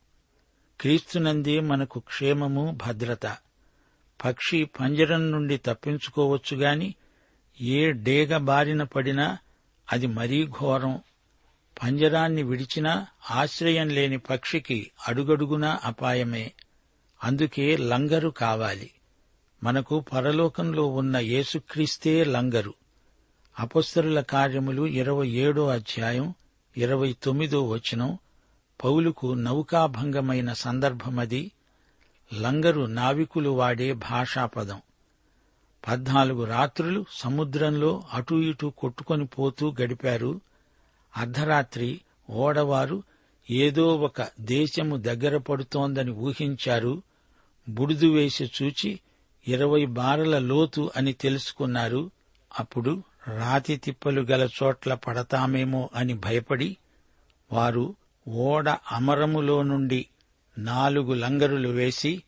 క్రీస్తునందే 0.81 1.61
మనకు 1.61 2.01
క్షేమము 2.01 2.79
భద్రత. 2.87 3.46
పక్షి 4.25 4.65
పంజరం 4.65 5.31
నుండి 5.33 5.57
తప్పించుకోవచ్చుగాని 5.57 6.95
ఏ 7.61 7.93
డేగ 7.93 8.37
బారిన 8.37 8.83
పడినా 8.83 9.39
అది 9.93 10.07
మరీ 10.07 10.47
ఘోరం. 10.47 11.01
పంజరాన్ని 11.83 12.43
విడిచినా 12.43 13.07
ఆశ్రయం 13.31 13.89
లేని 13.89 14.19
పక్షికి 14.19 14.91
అడుగడుగునా 15.09 15.79
అపాయమే. 15.85 16.53
అందుకే 17.25 17.77
లంగరు 17.77 18.29
కావాలి. 18.29 18.91
మనకు 19.63 20.01
పరలోకంలో 20.01 20.87
ఉన్న 20.87 21.17
యేసుక్రీస్తే 21.17 22.25
లంగరు. 22.25 22.75
అపస్తరుల 23.59 24.21
కార్యములు 24.21 24.87
ఇరవై 24.87 25.29
ఏడో 25.29 25.69
అధ్యాయం 25.69 26.35
ఇరవై 26.77 27.17
తొమ్మిదో 27.23 27.69
వచనం 27.69 28.19
పౌలుకు 28.85 29.35
నౌకాభంగమైన 29.35 30.53
సందర్భమది. 30.53 31.53
లంగరు 32.35 32.81
నావికులు 32.81 33.51
వాడే 33.51 33.93
భాషాపదం. 33.93 34.83
పద్నాలుగు 35.89 36.45
రాత్రులు 36.45 37.05
సముద్రంలో 37.11 38.03
అటూ 38.13 38.39
ఇటూ 38.39 38.71
కొట్టుకొని 38.71 39.27
పోతూ 39.27 39.75
గడిపారు. 39.83 40.41
అర్ధరాత్రి 41.17 42.01
ఓడవారు 42.31 43.03
ఏదో 43.51 43.97
ఒక 43.97 44.27
దేశము 44.41 44.97
దగ్గర 44.97 45.37
పడుతోందని 45.37 46.11
ఊహించారు. 46.11 47.03
బుడుదు 47.69 48.07
వేసి 48.07 48.51
చూచి 48.63 49.01
ఇరవై 49.49 49.87
బారల 49.87 50.39
లోతు 50.39 50.91
అని 50.97 51.13
తెలుసుకున్నారు. 51.13 52.11
అప్పుడు 52.59 53.03
రాతి 53.29 53.77
తిప్పలు 53.77 54.21
గల 54.21 54.49
చోట్ల 54.63 54.95
పడతామేమో 54.95 55.91
అని 55.95 56.15
భయపడి 56.15 56.77
వారు 57.53 57.95
ఓడ 58.29 58.69
అమరములో 58.69 59.63
నుండి 59.63 60.07
నాలుగు 60.59 61.15
లంగరులు 61.15 61.69
వేసి 61.69 62.23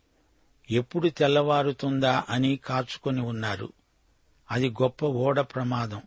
ఎప్పుడు 0.71 1.07
తెల్లవారుతుందా 1.07 2.23
అని 2.29 2.59
కాచుకొని 2.65 3.21
ఉన్నారు. 3.21 3.73
అది 4.51 4.69
గొప్ప 4.69 5.05
ఓడ 5.05 5.39
ప్రమాదం. 5.39 6.01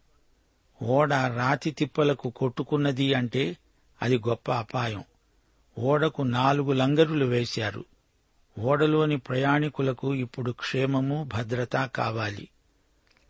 ఓడ 0.83 1.13
రాతి 1.13 1.71
తిప్పలకు 1.71 2.31
కొట్టుకున్నది 2.31 3.15
అంటే 3.15 3.57
అది 4.03 4.19
గొప్ప 4.19 4.53
అపాయం. 4.53 5.05
ఓడకు 5.79 6.23
నాలుగు 6.23 6.73
లంగరులు 6.73 7.25
వేశారు. 7.25 7.85
ఓడలోని 8.59 9.17
ప్రయాణికులకు 9.17 10.15
ఇప్పుడు 10.15 10.53
క్షేమము 10.53 11.31
భద్రత 11.35 11.77
కావాలి. 11.77 12.49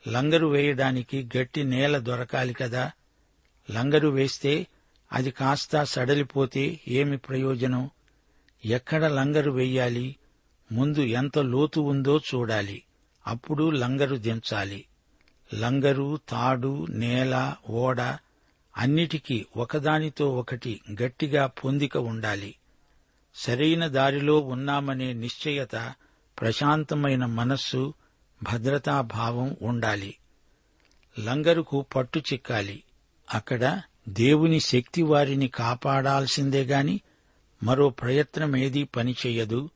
లంగరు 0.09 0.47
వేయడానికి 0.47 1.29
గట్టి 1.37 1.65
నేల 1.65 1.99
దొరకాలి 1.99 2.55
కదా. 2.55 2.93
లంగరు 3.71 4.09
వేస్తే 4.09 4.67
అది 5.13 5.31
కాస్త 5.31 5.83
సడలిపోతే 5.83 6.81
ఏమి 6.89 7.19
ప్రయోజనం? 7.19 7.91
ఎక్కడ 8.65 9.05
లంగరు 9.05 9.51
వెయ్యాలి? 9.51 10.17
ముందు 10.73 11.01
ఎంత 11.01 11.39
లోతు 11.39 11.81
ఉందో 11.81 12.19
చూడాలి. 12.19 12.83
అప్పుడు 13.27 13.71
లంగరు 13.71 14.17
దించాలి. 14.17 14.85
లంగరు 15.55 16.19
తాడు 16.29 16.87
నేల 16.91 17.55
ఓడ 17.71 18.01
అన్నిటికీ 18.77 19.47
ఒకదానితో 19.57 20.37
ఒకటి 20.37 20.81
గట్టిగా 21.03 21.47
పొందిక 21.47 21.97
ఉండాలి. 21.97 22.55
సరైన 23.35 23.87
దారిలో 23.87 24.39
ఉన్నామనే 24.39 25.13
నిశ్చయత 25.13 25.95
ప్రశాంతమైన 26.41 27.25
మనస్సు 27.25 27.95
భద్రతాభావం 28.43 29.57
ఉండాలి. 29.63 30.15
లంగరుకు 31.25 31.87
పట్టు 31.97 32.19
చిక్కాలి. 32.19 32.83
అక్కడ 33.35 33.83
దేవుని 34.09 34.61
శక్తి 34.61 35.03
వారిని 35.03 35.49
కాపాడాల్సిందే 35.49 36.65
గాని 36.65 37.01
మరో 37.63 37.91
ప్రయత్నమేదీ 37.91 38.83
పనిచేయదు 38.83 39.71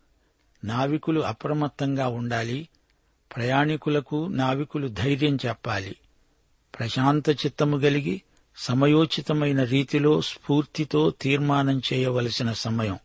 నావికులు 0.65 1.21
అప్రమత్తంగా 1.21 2.09
ఉండాలి. 2.09 2.69
ప్రయాణికులకు 3.37 4.27
నావికులు 4.27 4.89
ధైర్యం 4.89 5.37
చెప్పాలి. 5.37 5.97
ప్రశాంత 6.79 7.31
చిత్తము 7.31 7.77
గలిగి 7.77 8.23
సమయోచితమైన 8.57 9.63
రీతిలో 9.63 10.21
స్ఫూర్తితో 10.21 11.11
తీర్మానం 11.11 11.83
చేయవలసిన 11.93 12.53
సమయం. 12.53 12.99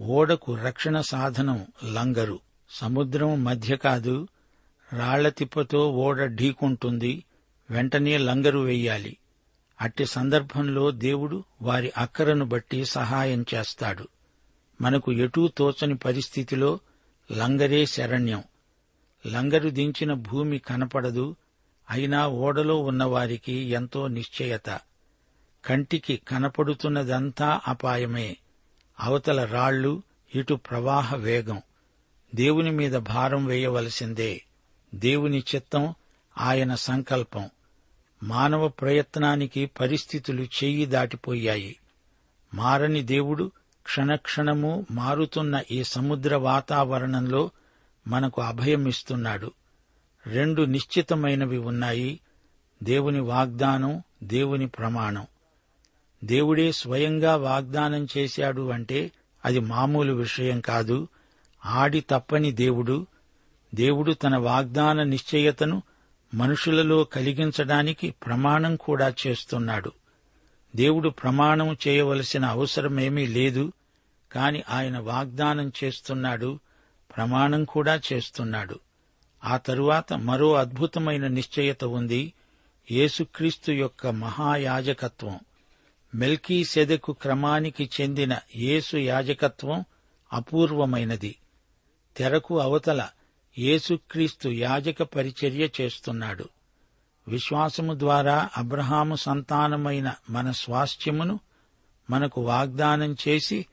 ఓడకు 0.00 0.54
రక్షణ 0.54 1.00
సాధనం 1.00 1.66
లంగరు. 1.84 2.40
సముద్రం 2.70 3.44
మధ్య 3.44 3.76
కాదు. 3.76 4.28
రాళ్ళ 4.92 5.28
తిప్పతో 5.28 5.90
ఓడ 5.90 6.24
ఢీకుంటుంది. 6.24 7.24
వెంటనే 7.70 8.18
లంగరు 8.18 8.58
వెయ్యాలి 8.58 9.16
అట్టి 9.82 10.06
సందర్భంలో 10.06 10.90
దేవుడు 10.90 11.44
వారి 11.62 11.92
అక్కరను 11.96 12.44
బట్టి 12.44 12.84
సహాయం 12.84 13.44
చేస్తాడు. 13.54 14.08
మనకు 14.80 15.12
ఎటూ 15.12 15.48
తోచని 15.48 15.96
పరిస్థితిలో 15.96 16.78
లంగరే 17.32 17.86
శరణ్యం. 17.86 18.42
లంగరు 19.26 19.70
దించిన 19.70 20.12
భూమి 20.12 20.58
కనపడదు 20.58 21.36
అయినా 21.90 22.28
ఓడలో 22.28 22.80
ఉన్నవారికి 22.80 23.52
ఎంతో 23.52 24.08
నిశ్చయత. 24.08 24.80
కంటికి 25.64 26.22
కనపడుతున్నదంతా 26.28 27.60
అపాయమే. 27.68 28.36
అవతల 29.00 29.44
రాళ్ళు 29.44 30.02
ఇటు 30.34 30.54
ప్రవాహ 30.54 31.16
వేగం. 31.16 31.62
దేవుని 32.34 32.70
మీద 32.70 32.96
భారం 32.96 33.44
వేయవలసిందే. 33.46 34.42
దేవుని 34.94 35.44
చిత్తం 35.54 35.94
ఆయన 36.38 36.74
సంకల్పం. 36.74 37.50
మానవ 38.22 38.68
ప్రయత్నానికి 38.68 39.66
పరిస్థితులు 39.66 40.42
చెయ్యి 40.42 40.86
దాటిపోయాయి. 40.86 41.76
మారని 42.54 43.02
దేవుడు 43.02 43.52
క్షణక్షణము 43.82 44.86
మారుతున్న 44.90 45.62
ఈ 45.70 45.84
సముద్ర 45.84 46.36
వాతావరణంలో 46.36 47.50
మనకు 48.08 48.42
అభయమిస్తున్నాడు 48.42 49.52
రెండు 50.26 50.62
నిశ్చితమైనవి 50.62 51.58
ఉన్నాయి. 51.58 52.20
దేవుని 52.82 53.20
వాగ్దానం 53.20 54.02
దేవుని 54.22 54.66
ప్రమాణం. 54.66 55.26
దేవుడే 56.24 56.72
స్వయంగా 56.72 57.36
వాగ్దానం 57.36 58.06
చేశాడు 58.18 58.70
అంటే 58.70 59.12
అది 59.44 59.58
మామూలు 59.58 60.12
విషయం 60.12 60.60
కాదు. 60.60 61.08
ఆడి 61.66 62.00
తప్పని 62.00 62.52
దేవుడు 62.52 63.06
దేవుడు 63.74 64.12
తన 64.12 64.36
వాగ్దాన 64.36 65.02
నిశ్చయతను 65.02 65.82
మనుషులలో 66.34 67.04
కలిగించడానికి 67.04 68.10
ప్రమాణం 68.10 68.76
కూడా 68.76 69.14
చేస్తున్నాడు. 69.26 69.92
దేవుడు 70.76 71.08
ప్రమాణం 71.08 71.76
చేయవలసిన 71.88 72.44
అవసరమేమీ 72.44 73.26
లేదు 73.26 73.72
కాని 74.32 74.62
ఆయన 74.70 74.98
వాగ్దానం 74.98 75.72
చేస్తున్నాడు 75.84 76.60
ప్రమాణం 77.16 77.64
కూడా 77.64 78.00
చేస్తున్నాడు. 78.12 78.80
ఆ 79.44 79.56
తరువాత 79.56 80.12
మరో 80.12 80.54
అద్భుతమైన 80.54 81.26
నిశ్చయత 81.26 81.84
ఉంది 81.84 82.32
యేసుక్రీస్తు 82.90 83.72
యొక్క 83.72 84.06
మహాయాజకత్వం. 84.06 85.40
మెల్కీ 86.14 86.64
సెదకు 86.64 87.12
క్రమానికి 87.12 87.90
చెందిన 88.00 88.38
యేసు 88.56 88.96
యాజకత్వం 88.96 89.84
అపూర్వమైనది. 90.32 91.36
తెరకు 92.16 92.58
అవతల 92.58 93.08
యేసుక్రీస్తు 93.58 94.48
యాజక 94.48 95.02
పరిచర్య 95.02 95.68
చేస్తున్నాడు. 95.80 96.48
విశ్వాసము 97.28 97.98
ద్వారా 97.98 98.50
అబ్రహాము 98.56 99.14
సంతానమైన 99.14 100.14
మన 100.30 100.50
స్వాస్థ్యమును 100.50 101.40
మనకు 102.10 102.40
వాగ్దానం 102.40 103.16
చేసి 103.28 103.66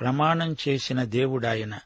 ప్రమాణం 0.00 0.56
చేసిన 0.68 1.04
దేవుడాయన. 1.04 1.78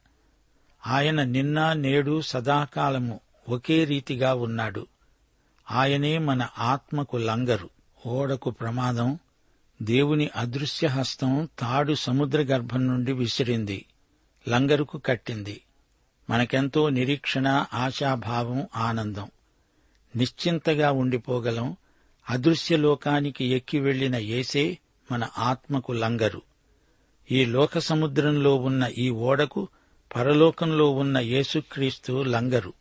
ఆయన 0.87 1.23
నిన్న 1.23 1.73
నేడు 1.73 2.21
సదాకాలము 2.21 3.21
ఒకే 3.49 3.85
రీతిగా 3.85 4.35
ఉన్నాడు. 4.35 4.87
ఆయనే 5.71 6.19
మన 6.19 6.49
ఆత్మకు 6.59 7.17
లంగరు. 7.17 7.71
ఓడకు 8.07 8.51
ప్రమాదం 8.51 9.19
దేవుని 9.83 10.31
అదృశ్య 10.37 10.87
హస్తం 10.87 11.49
తాడు 11.59 11.95
సముద్ర 11.95 12.43
గర్భం 12.43 12.87
నుండి 12.87 13.13
విసిరింది 13.13 13.87
లంగరుకు 14.49 14.99
కట్టింది. 14.99 15.61
మనకెంతో 16.31 16.89
నిరీక్షణ 16.89 17.65
ఆశాభావం 17.75 18.67
ఆనందం. 18.77 19.31
నిశ్చింతగా 20.17 20.93
ఉండిపోగలం. 20.93 21.77
అదృశ్య 22.31 22.77
లోకానికి 22.77 23.45
ఎక్కి 23.45 23.81
వెళ్ళిన 23.81 24.17
ఏసే 24.17 24.79
మన 25.13 25.29
ఆత్మకు 25.39 25.93
లంగరు. 25.93 26.43
ఈ 27.33 27.45
లోక 27.45 27.79
సముద్రంలో 27.79 28.55
ఉన్న 28.55 28.91
ఈ 28.99 29.11
ఓడకు 29.11 29.69
పరలోకంలో 30.17 30.91
ఉన్న 30.91 31.19
యేసుక్రీస్తు 31.19 32.23
లంగరు. 32.23 32.73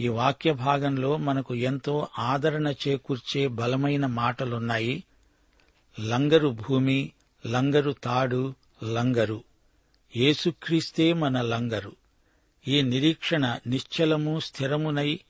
ఈ 0.00 0.08
వాక్య 0.08 0.52
భాగంలో 0.52 1.16
మనకు 1.16 1.54
ఎంతో 1.54 2.08
ఆదరణ 2.18 2.74
చేకూర్చే 2.88 3.46
బలమైన 3.46 4.06
మాటలున్నాయి. 4.06 5.04
లంగరు 6.00 6.48
భూమి 6.48 7.12
లంగరు 7.46 7.92
తాడు 7.92 8.54
లంగరు. 8.84 9.44
యేసుక్రీస్తే 10.16 11.12
మన 11.12 11.40
లంగరు. 11.40 12.01
ఈ 12.68 12.82
నిరీక్షణ 12.82 13.58
నిశ్చలము 13.66 14.40
స్థిరమునై 14.40 15.20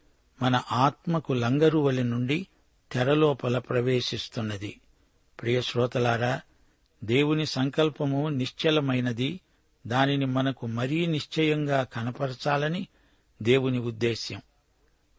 మన 0.43 0.63
ఆత్మకు 0.73 1.33
లంగరువలి 1.33 2.05
నుండి 2.05 2.47
తెరలోపల 2.93 3.59
ప్రవేశిస్తున్నది. 3.59 4.81
ప్రియశ్రోతలారా 5.41 6.41
దేవుని 7.05 7.47
సంకల్పము 7.47 8.29
నిశ్చలమైనది. 8.29 9.41
దానిని 9.87 10.27
మనకు 10.27 10.67
మరీ 10.67 11.07
నిశ్చయంగా 11.07 11.83
కనపరచాలని 11.83 12.87
దేవుని 13.43 13.79
ఉద్దేశ్యం. 13.79 14.43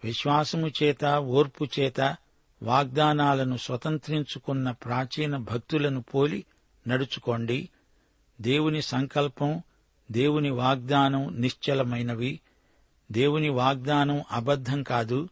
విశ్వాసము 0.04 0.72
చేత 0.84 1.06
ఓర్పు 1.06 1.68
చేత 1.80 2.16
వాగ్దానాలను 2.64 3.58
స్వతంత్రించుకున్న 3.58 4.72
ప్రాచీన 4.72 5.38
భక్తులను 5.38 6.02
పోలి 6.02 6.46
నడుచుకోండి. 6.88 7.70
దేవుని 8.42 8.82
సంకల్పం 8.82 9.64
దేవుని 10.12 10.50
వాగ్దానం 10.50 11.42
నిశ్చలమైనవి. 11.42 12.40
దేవుని 13.12 13.50
వాగ్దానం 13.50 14.24
అబద్ధం 14.32 14.84
కాదు. 14.84 15.30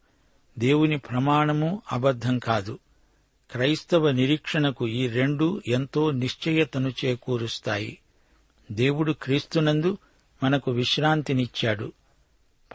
దేవుని 0.60 0.98
ప్రమాణము 0.98 1.82
అబద్ధం 1.92 2.40
కాదు. 2.40 2.80
క్రైస్తవ 3.52 4.12
నిరీక్షణకు 4.12 4.88
ఈ 4.88 5.08
రెండు 5.08 5.62
ఎంతో 5.68 6.12
నిశ్చయతను 6.12 6.94
చేకూరుస్తాయి. 7.06 7.98
దేవుడు 8.72 9.12
క్రీస్తునందు 9.12 9.98
మనకు 10.44 10.72
విశ్రాంతినిచ్చాడు. 10.72 11.92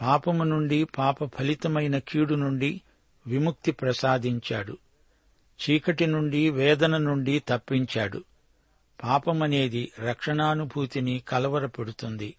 పాపము 0.01 0.43
నుండి 0.43 0.83
పాప 0.83 1.35
ఫలితమైన 1.37 1.97
కీడు 1.97 2.35
నుండి 2.35 2.81
విముక్తి 3.27 3.71
ప్రసాదించాడు. 3.71 4.77
చీకటి 5.47 6.05
నుండి 6.05 6.49
వేదన 6.49 6.97
నుండి 6.97 7.39
తప్పించాడు. 7.47 8.23
పాపమనేది 9.03 9.91
రక్షణానుభూతిని 9.99 11.23
కలవరపెడుతుంది. 11.27 12.35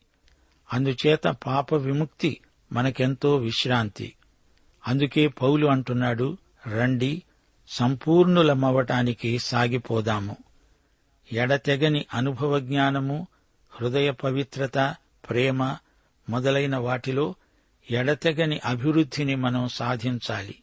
అందుచేత 0.73 1.29
పాప 1.47 1.75
విముక్తి 1.75 2.40
మనకెంతో 2.73 3.37
విశ్రాంతి. 3.37 4.12
అందుకే 4.88 5.29
పౌలు 5.29 5.66
అంటున్నాడు 5.66 6.38
రండి 6.66 7.23
సంపూర్ణులమవటానికి 7.68 9.38
సాగిపోదాము. 9.38 10.37
ఎడతెగని 11.33 12.07
అనుభవ 12.14 12.59
జ్ఞానము 12.59 13.27
హృదయ 13.71 14.11
పవిత్రత 14.11 14.97
ప్రేమ 15.31 15.77
మొదలైన 16.31 16.77
వాటిలో 16.77 17.35
ఎడతెగని 17.90 18.61
అభివృద్ధిని 18.64 19.35
మనం 19.35 19.68
సాధించాలి. 19.68 20.55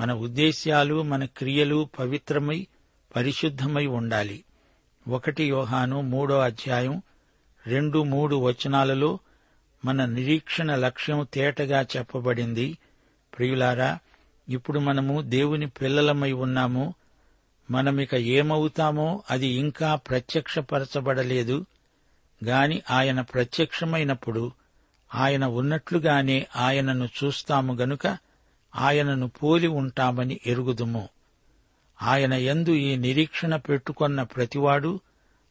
మన 0.00 0.12
ఉద్దేశ్యాలు 0.12 1.02
మన 1.02 1.24
క్రియలు 1.24 1.88
పవిత్రమై 1.98 2.66
పరిశుద్ధమై 3.16 3.86
ఉండాలి. 3.86 4.44
ఒకటి 5.08 5.44
యోహాను 5.44 6.00
మూడో 6.00 6.38
అధ్యాయం 6.38 7.02
రెండు 7.66 8.02
మూడు 8.02 8.36
వచనాలలో 8.36 9.18
మన 9.84 10.04
నిరీక్షణ 10.04 10.74
లక్ష్యం 10.74 11.26
తేటగా 11.34 11.86
చెప్పబడింది. 11.96 12.78
ప్రియులారా 13.38 13.98
ఇప్పుడు 14.48 14.78
మనము 14.78 15.20
దేవుని 15.20 15.68
పిల్లలమై 15.68 16.32
ఉన్నాము. 16.32 16.94
మనమిక 17.70 18.14
ఏమవుతామో 18.14 19.22
అది 19.30 19.46
ఇంకా 19.46 19.94
ప్రత్యక్షపరచబడలేదు. 19.94 21.66
గాని 22.44 22.82
ఆయన 22.90 23.20
ప్రత్యక్షమైనప్పుడు 23.20 24.52
ఆయన 25.14 25.44
ఉన్నట్లుగానే 25.44 26.46
ఆయనను 26.56 27.08
చూస్తాము 27.24 27.74
గనుక 27.74 28.18
ఆయనను 28.76 29.28
పోలి 29.28 29.66
ఉంటామని 29.66 30.40
ఎరుగుదుము. 30.46 31.08
ఆయన 32.02 32.34
యందు 32.34 32.70
ఈ 32.70 32.96
నిరీక్షణ 32.96 33.56
పెట్టుకొన్న 33.56 34.22
ప్రతివాడు 34.22 35.00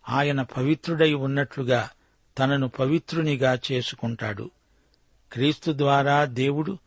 ఆయన 0.09 0.41
పవిత్రుడై 0.41 1.13
ఉన్నట్లుగా 1.13 1.89
తనను 2.39 2.67
పవిత్రునిగా 2.67 3.59
చేసుకుంటాడు. 3.71 4.51
క్రీస్తు 5.31 5.71
ద్వారా 5.71 6.25
దేవుడు 6.25 6.77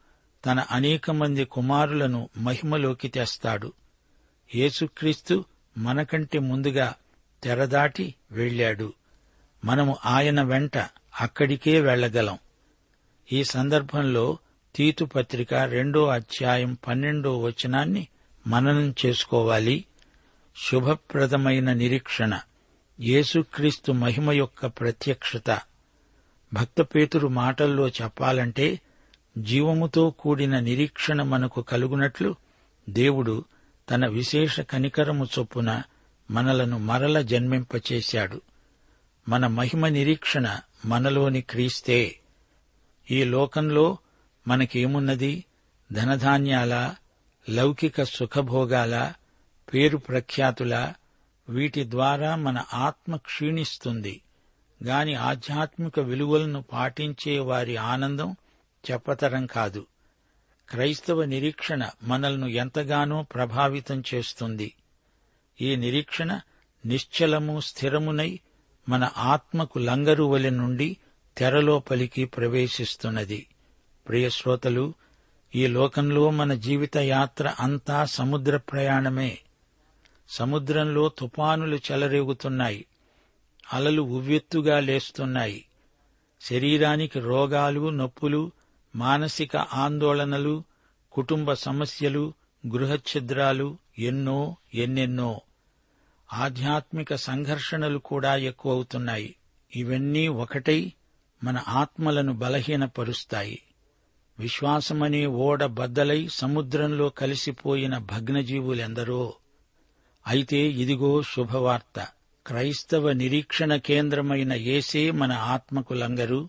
తన 0.47 0.61
అనేక 0.61 1.11
మంది 1.11 1.45
కుమారులను 1.45 2.29
మహిమలోకి 2.37 3.09
తెస్తాడు. 3.09 3.73
యేసుక్రీస్తు 4.55 5.45
మనకంటే 5.79 6.39
ముందుగా 6.39 6.95
తెరదాటి 7.43 8.15
వెళ్ళాడు. 8.31 8.93
మనము 9.65 9.97
ఆయన 10.07 10.43
వెంట 10.43 10.79
అక్కడికే 11.21 11.81
వెళ్ళగలం 11.81 12.39
ఈ 13.33 13.45
సందర్భంలో 13.45 14.39
తీతు 14.75 15.05
పత్రిక 15.05 15.55
రెండో 15.55 16.07
అధ్యాయం 16.07 16.77
పన్నెండో 16.89 17.39
వచనాన్ని 17.39 18.09
మననం 18.47 18.95
చేసుకోవాలి. 19.07 19.85
శుభప్రదమైన 20.57 21.73
నిరీక్షణ. 21.73 22.41
యేసుక్రీస్తు 23.01 23.93
మహిమ 23.93 24.33
యొక్క 24.33 24.67
ప్రత్యక్షత. 24.67 25.61
భక్తపేతురు 26.53 27.29
మాటల్లో 27.29 27.89
చెప్పాలంటే 27.89 28.81
జీవముతో 29.39 30.11
కూడిన 30.11 30.61
నిరీక్షణ 30.61 31.23
మనకు 31.23 31.63
కలుగునట్లు 31.63 32.35
దేవుడు 32.89 33.45
తన 33.91 34.07
విశేష 34.07 34.61
కనికరము 34.61 35.29
చొప్పున 35.39 35.83
మనలను 36.31 36.79
మరల 36.79 37.21
జన్మింపచేశాడు. 37.21 38.41
మన 39.29 39.47
మహిమ 39.47 39.89
నిరీక్షణ 39.89 40.59
మనలోని 40.87 41.41
క్రీస్తే. 41.41 42.21
ఈ 43.11 43.25
లోకంలో 43.25 43.99
మనకేమున్నది? 44.49 45.45
ధనధాన్యాల? 45.93 46.95
లౌకిక 47.51 48.03
సుఖభోగాల 48.03 49.13
పేరు 49.75 49.97
ప్రఖ్యాతుల 49.97 50.93
వీటి 51.49 51.91
ద్వారా 51.91 52.37
మన 52.37 52.65
ఆత్మ 52.75 53.17
క్షీణిస్తుంది. 53.17 54.23
గాని 54.85 55.15
ఆధ్యాత్మిక 55.15 56.01
విలువలను 56.01 56.63
పాటించే 56.63 57.39
వారి 57.39 57.77
ఆనందం 57.77 58.37
చెప్పతరం 58.91 59.47
కాదు. 59.47 59.87
క్రైస్తవ 60.69 61.25
నిరీక్షణ 61.25 61.89
మనల్ని 62.03 62.53
ఎంతగానో 62.53 63.23
ప్రభావితం 63.23 64.03
చేస్తుంది. 64.15 64.75
ఈ 65.61 65.77
నిరీక్షణ 65.77 66.41
నిశ్చలము 66.87 67.61
స్థిరమునై 67.61 68.41
మన 68.89 69.11
ఆత్మకు 69.17 69.79
లంగరువలి 69.79 70.51
నుండి 70.51 70.67
నుండి 70.67 70.97
తెరలోపలికి 71.37 72.25
ప్రవేశిస్తున్నది. 72.25 73.47
ప్రియశ్రోతలు 74.09 74.71
శ్రోతలు 74.71 74.95
ఈ 75.55 75.67
లోకంలో 75.67 76.31
మన 76.31 76.55
జీవిత 76.55 76.97
యాత్ర 76.97 77.55
అంతా 77.61 78.05
సముద్ర 78.05 78.57
ప్రయాణమే. 78.57 79.39
సముద్రంలో 80.29 81.09
తుపానులు 81.09 81.77
చెలరేగుతున్నాయి. 81.77 82.87
అలలు 83.73 84.03
ఉవ్వెత్తుగా 84.03 84.81
లేస్తున్నాయి. 84.81 85.65
శరీరానికి 86.41 87.21
రోగాలు 87.21 87.91
నొప్పులు 87.91 88.53
మానసిక 88.97 89.57
ఆందోళనలు 89.57 90.65
కుటుంబ 91.13 91.53
సమస్యలు 91.53 92.35
గృహఛిద్రాలు 92.67 93.77
ఎన్నో 93.99 94.57
ఎన్నెన్నో. 94.75 95.41
ఆధ్యాత్మిక 96.33 97.15
సంఘర్షణలు 97.15 97.99
కూడా 97.99 98.37
ఎక్కువవుతున్నాయి. 98.37 99.37
ఇవన్నీ 99.77 100.29
ఒకటై 100.29 100.93
మన 101.45 101.63
ఆత్మలను 101.69 102.33
బలహీనపరుస్తాయి. 102.33 103.63
విశ్వాసమనే 104.39 105.27
ఓడ 105.27 105.65
బద్దలై 105.65 106.29
సముద్రంలో 106.29 107.09
కలిసిపోయిన 107.09 107.99
భగ్నజీవులెందరో? 107.99 109.35
అయితే 110.27 110.59
ఇదిగో 110.59 111.23
శుభవార్త. 111.23 112.09
క్రైస్తవ 112.47 113.13
నిరీక్షణ 113.13 113.77
కేంద్రమైన 113.77 114.53
ఏసే 114.53 115.11
మన 115.11 115.33
ఆత్మకు 115.33 115.95
లంగరు. 115.95 116.49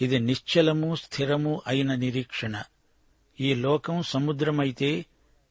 ఇది 0.00 0.20
నిశ్చలము 0.20 0.94
స్థిరము 0.94 1.62
అయిన 1.66 1.94
నిరీక్షణ. 1.94 2.62
ఈ 3.40 3.54
లోకం 3.54 4.02
సముద్రమైతే 4.02 5.06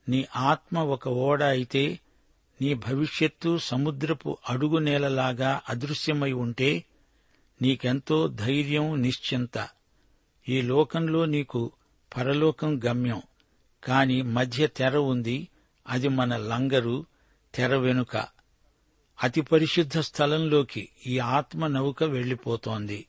నీ 0.09 0.25
ఆత్మ 0.35 0.79
ఒక 0.79 1.07
ఓడ 1.07 1.43
అయితే 1.43 1.99
నీ 2.61 2.73
భవిష్యత్తు 2.73 3.57
సముద్రపు 3.57 4.37
అడుగు 4.49 4.77
నేలలాగా 4.77 5.61
అదృశ్యమై 5.69 6.31
ఉంటే 6.31 6.83
నీకెంతో 7.61 8.27
ధైర్యం 8.27 9.01
నిశ్చింత. 9.01 9.67
ఈ 10.49 10.61
లోకంలో 10.61 11.25
నీకు 11.25 11.71
పరలోకం 12.17 12.81
గమ్యం 12.85 13.21
కాని 13.83 14.21
మధ్య 14.21 14.67
తెర 14.67 14.97
ఉంది 14.97 15.47
అది 15.87 16.07
మన 16.07 16.37
లంగరు 16.37 17.05
తెర 17.55 17.75
వెనుక. 17.75 18.27
అతి 19.23 19.41
పరిశుద్ధ 19.41 19.99
స్థలంలోకి 19.99 20.89
ఈ 21.07 21.19
ఆత్మ 21.19 21.67
నౌక 21.67 22.03
వెళ్ళిపోతోంది 22.03 23.05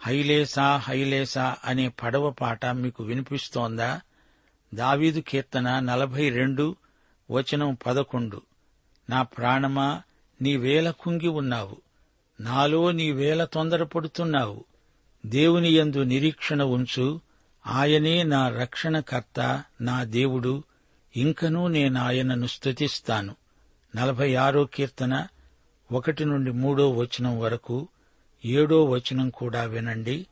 హైలేసా 0.00 0.76
హైలేసా 0.76 1.56
అనే 1.64 1.88
పడవ 1.88 2.30
పాట 2.30 2.66
మీకు 2.66 3.04
వినిపిస్తోందా? 3.04 4.00
దావీదు 4.74 5.20
కీర్తన 5.20 5.80
నలభై 5.80 6.28
రెండు 6.28 6.76
వచనం 7.30 7.78
పదకొండు. 7.86 8.42
నా 9.10 9.22
ప్రాణమా 9.22 10.02
నీవేల 10.42 10.90
కుంగి 10.90 11.28
ఉన్నావు. 11.28 11.76
నాలో 12.40 12.92
నీవేల 12.92 13.44
తొందరపడుతున్నావు. 13.44 14.64
దేవుని 15.28 15.68
యందు 15.68 16.02
నిరీక్షణ 16.02 16.62
ఉంచు. 16.62 17.20
ఆయనే 17.66 18.22
నా 18.22 18.48
రక్షణకర్త 18.48 19.64
నా 19.80 20.04
దేవుడు. 20.04 20.62
ఇంకనూ 21.16 21.68
నేనాయనను 21.68 22.46
స్తుతిస్తాను. 22.46 23.36
నలభై 23.96 24.34
ఆరో 24.34 24.64
కీర్తన 24.64 25.26
ఒకటి 25.92 26.24
నుండి 26.24 26.50
మూడో 26.50 26.90
వచనం 26.90 27.40
వరకు 27.40 27.88
ఏడో 28.44 28.84
వచనం 28.84 29.30
కూడా 29.30 29.62
వినండి. 29.62 30.26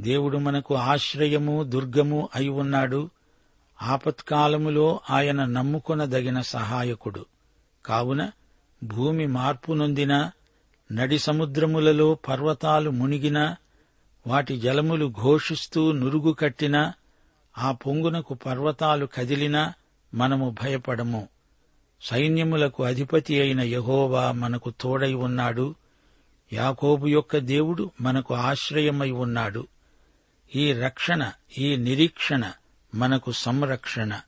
దేవుడు 0.00 0.38
మనకు 0.38 0.74
ఆశ్రయము 0.74 1.62
దుర్గము 1.62 2.28
అయి 2.34 2.48
ఉన్నాడు. 2.48 3.10
ఆపత్కాలములో 3.82 5.00
ఆయన 5.10 5.44
నమ్ముకొనదగిన 5.44 6.40
సహాయకుడు. 6.40 7.26
కావున 7.86 8.30
భూమి 8.84 9.26
మార్పు 9.26 9.72
నొందినా 9.72 10.32
నడి 10.92 11.18
సముద్రములలో 11.18 12.14
పర్వతాలు 12.14 12.90
మునిగినా 12.90 13.56
వాటి 14.26 14.60
జలములు 14.60 15.12
ఘోషిస్తూ 15.22 15.92
నురుగు 15.92 16.32
కట్టినా 16.32 16.92
ఆ 17.58 17.72
పొంగునకు 17.72 18.34
పర్వతాలు 18.34 19.06
కదిలినా 19.06 19.72
మనము 20.14 20.56
భయపడము. 20.62 21.28
సైన్యములకు 22.02 22.84
అధిపతి 22.84 23.40
అయిన 23.40 23.60
యహోవా 23.60 24.32
మనకు 24.32 24.72
తోడై 24.80 25.14
ఉన్నాడు. 25.14 25.74
యాకోబు 26.52 27.06
యొక్క 27.06 27.38
దేవుడు 27.38 27.90
మనకు 28.00 28.34
ఆశ్రయమై 28.34 29.10
ఉన్నాడు. 29.10 29.66
ఈ 30.56 30.72
రక్షణ 30.72 31.32
ఈ 31.58 31.76
నిరీక్షణ 31.76 32.52
మనకు 32.94 33.32
సంరక్షణ. 33.32 34.20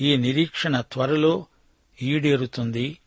ఈ 0.00 0.16
నిరీక్షణ 0.16 0.80
త్వరలో 0.80 1.46
ఈడేరుతుంది. 2.02 2.98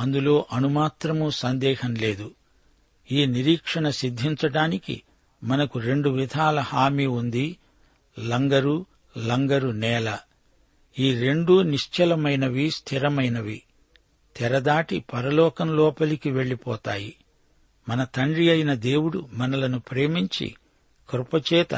అందులో 0.00 0.46
అణుమాత్రమూ 0.52 1.30
సందేహం 1.30 1.94
లేదు. 1.94 2.34
ఈ 3.12 3.26
నిరీక్షణ 3.26 3.90
సిద్ధించటానికి 3.90 5.02
మనకు 5.42 5.78
రెండు 5.78 6.10
విధాల 6.10 6.60
హామీ 6.60 7.06
ఉంది. 7.06 7.56
లంగరు 8.18 8.86
లంగరు 9.26 9.68
నేల. 9.68 10.18
ఈ 10.98 11.18
రెండూ 11.18 11.62
నిశ్చలమైనవి 11.62 12.70
స్థిరమైనవి. 12.70 13.62
తెరదాటి 14.36 15.04
పరలోకం 15.12 15.76
లోపలికి 15.76 16.30
వెళ్ళిపోతాయి 16.30 17.14
మన 17.88 18.04
తండ్రి 18.04 18.50
అయిన 18.50 18.74
దేవుడు 18.74 19.28
మనలను 19.32 19.78
ప్రేమించి 19.78 20.54
కృపచేత 21.10 21.74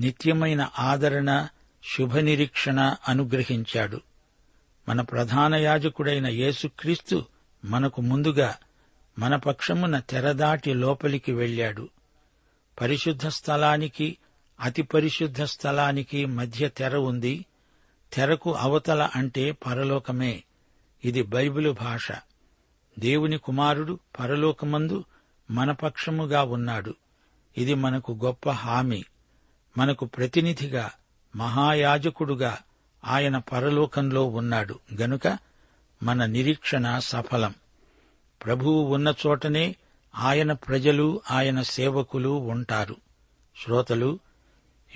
నిత్యమైన 0.00 0.68
ఆదరణ 0.78 1.48
శుభనిరీక్షణ 1.96 2.94
అనుగ్రహించాడు. 3.08 4.00
మన 4.88 5.00
ప్రధాన 5.00 5.54
యాజకుడైన 5.54 6.26
యేసుక్రీస్తు 6.26 7.24
మనకు 7.64 8.02
ముందుగా 8.02 8.56
మన 9.18 9.36
పక్షమున 9.36 9.98
తెరదాటి 9.98 10.74
లోపలికి 10.74 11.32
వెళ్ళాడు 11.32 11.88
పరిశుద్ధ 12.80 13.26
స్థలానికి 13.26 14.18
అతి 14.60 14.82
పరిశుద్ధ 14.82 15.42
స్థలానికి 15.42 16.26
మధ్య 16.26 16.68
తెర 16.68 16.96
ఉంది. 16.96 17.46
తెరకు 18.12 18.54
అవతల 18.54 19.10
అంటే 19.16 19.52
పరలోకమే. 19.52 20.44
ఇది 21.04 21.22
బైబిలు 21.22 21.70
భాష. 21.70 22.12
దేవుని 22.98 23.38
కుమారుడు 23.38 23.98
పరలోకమందు 24.20 25.04
మనపక్షముగా 25.50 26.42
ఉన్నాడు. 26.42 26.94
ఇది 27.58 27.74
మనకు 27.74 28.18
గొప్ప 28.24 28.50
హామీ. 28.50 29.04
మనకు 29.78 30.04
ప్రతినిధిగా 30.04 30.90
మహాయాజకుడుగా 31.36 32.58
ఆయన 33.04 33.38
పరలోకంలో 33.38 34.24
ఉన్నాడు. 34.24 34.78
గనుక 35.00 35.38
మన 36.02 36.26
నిరీక్షణ 36.26 36.98
సఫలం. 36.98 37.54
ప్రభువు 38.44 38.94
ఉన్న 38.94 39.14
చోటనే 39.26 39.76
ఆయన 40.16 40.52
ప్రజలు 40.52 41.22
ఆయన 41.30 41.62
సేవకులు 41.62 42.28
ఉంటారు. 42.28 42.96
శ్రోతలు 43.64 44.18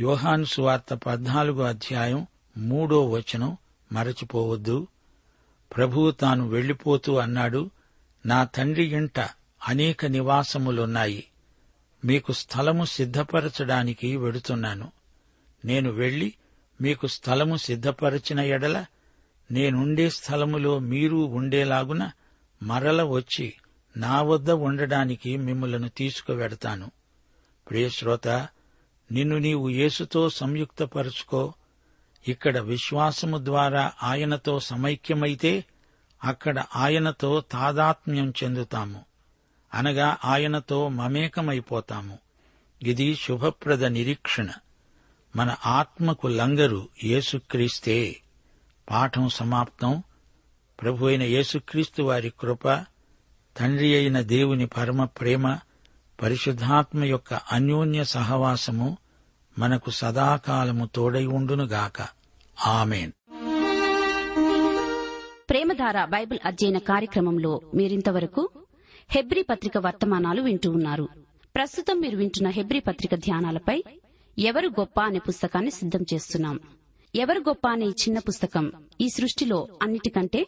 యోహాను 0.00 0.44
సువార్త 0.44 0.94
పద్నాలుగో 0.94 1.64
అధ్యాయం 1.64 2.26
మూడో 2.58 3.08
వచనం 3.08 3.56
మరచిపోవద్దు. 3.92 4.86
ప్రభువు 5.76 6.10
తాను 6.10 6.48
వెళ్ళిపోతూ 6.48 7.16
అన్నాడు 7.16 7.70
నా 8.26 8.44
తండ్రి 8.44 8.84
ఇంట 8.84 9.20
అనేక 9.68 10.06
నివాసములున్నాయి. 10.06 11.24
మీకు 12.04 12.32
స్థలము 12.32 12.84
సిద్ధపరచడానికి 12.84 14.16
వెడుతున్నాను. 14.16 14.92
నేను 15.64 15.90
వెళ్ళి 15.90 16.34
మీకు 16.80 17.06
స్థలము 17.06 17.56
సిద్ధపరచిన 17.56 18.40
ఎడల 18.40 18.84
నేనుండే 19.50 20.10
స్థలములో 20.10 20.78
మీరు 20.78 21.16
ఉండేలాగున 21.16 22.10
మరల 22.62 23.02
వచ్చి 23.02 23.54
నా 23.98 24.22
వద్ద 24.22 24.50
ఉండడానికి 24.50 25.36
మిమ్మలను 25.36 25.88
తీసుకువెడతాను. 25.88 26.90
ప్రియశ్రోత 27.70 28.28
నిన్ను 29.12 29.38
నీవు 29.38 29.68
యేసుతో 29.68 30.30
సంయుక్తపరుచుకో. 30.30 31.54
ఇక్కడ 32.28 32.58
విశ్వాసము 32.58 33.44
ద్వారా 33.44 33.92
ఆయనతో 34.02 34.60
సమైక్యమైతే 34.60 35.64
అక్కడ 36.24 36.64
ఆయనతో 36.76 37.40
తాదాత్మ్యం 37.40 38.32
చెందుతాము. 38.44 39.04
అనగా 39.74 40.16
ఆయనతో 40.24 40.88
మమేకమైపోతాము. 40.88 42.18
ఇది 42.82 43.14
శుభప్రద 43.14 43.84
నిరీక్షణ. 43.84 44.48
మన 45.36 45.56
ఆత్మకు 45.66 46.26
లంగరు 46.26 46.88
యేసుక్రీస్తే. 47.04 48.16
పాఠం 48.90 49.28
సమాప్తం. 49.28 50.02
ప్రభు 50.82 51.06
అయిన 51.06 51.22
యేసుక్రీస్తు 51.22 52.02
వారి 52.02 52.32
కృప 52.40 52.84
తండ్రి 53.58 53.94
అయిన 53.94 54.20
దేవుని 54.20 54.66
పరమ 54.66 55.04
ప్రేమ 55.04 55.58
పరిశుద్ధాత్మ 56.22 57.04
యొక్క 57.04 57.34
అన్యోన్య 57.34 58.04
సహవాసము 58.04 58.96
మనకు 59.58 59.90
సదాకాలము 59.90 60.88
తోడై 60.94 61.26
ఉండునుగాక 61.26 62.08
ఆమెన్. 62.66 63.12
ప్రేమధార 65.50 66.04
బైబిల్ 66.04 66.38
అధ్యయన 66.44 66.78
కార్యక్రమంలో 66.78 67.60
మీరింతవరకు 67.74 68.48
హెబ్రీ 69.08 69.42
పత్రిక 69.42 69.78
వర్తమానాలు 69.78 70.42
వింటూ 70.42 70.70
ఉన్నారు. 70.70 71.08
ప్రస్తుతం 71.56 72.00
మీరు 72.00 72.16
వింటున్న 72.16 72.48
హెబ్రీ 72.48 72.80
పత్రిక 72.80 73.14
ధ్యానాలపై 73.14 73.84
ఎవరు 74.38 74.68
గొప్ప 74.68 75.00
అనే 75.00 75.18
పుస్తకాన్ని 75.18 75.70
సిద్ధం 75.70 76.00
చేస్తున్నాం. 76.14 76.60
ఎవరు 77.14 77.40
గొప్ప 77.40 77.68
అనే 77.68 77.86
చిన్న 77.86 78.18
పుస్తకం 78.18 78.72
ఈ 79.00 79.08
సృష్టిలో 79.08 79.68
అన్నిటికంటే 79.82 80.46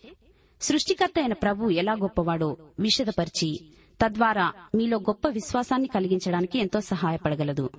సృష్టికర్త 0.62 1.18
అయిన 1.18 1.32
ప్రభు 1.32 1.70
ఎలా 1.70 1.92
గొప్పవాడో 1.92 2.56
విషదపరిచి 2.78 3.72
తద్వారా 4.02 4.52
మీలో 4.74 4.98
గొప్ప 4.98 5.28
విశ్వాసాన్ని 5.28 5.88
కలిగించడానికి 5.88 6.58
ఎంతో 6.58 6.80
సహాయపడగలదు. 6.80 7.70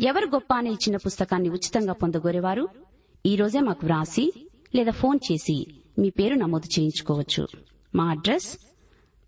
ఎవరు 0.00 0.26
గొప్ప 0.26 0.54
అనే 0.54 0.70
ఇచ్చిన 0.70 0.96
పుస్తకాన్ని 0.96 1.48
ఉచితంగా 1.48 1.92
పొందగోరేవారు? 1.92 2.68
ఈ 3.26 3.36
రోజే 3.36 3.60
మాకు 3.60 3.86
వ్రాసి 3.86 4.50
లేదా 4.74 4.90
ఫోన్ 4.90 5.18
చేసి 5.32 5.80
మీ 5.98 6.10
పేరు 6.10 6.34
నమోదు 6.34 6.78
చేయించుకోవచ్చు. 6.78 7.46
మా 7.94 8.08
address 8.08 8.58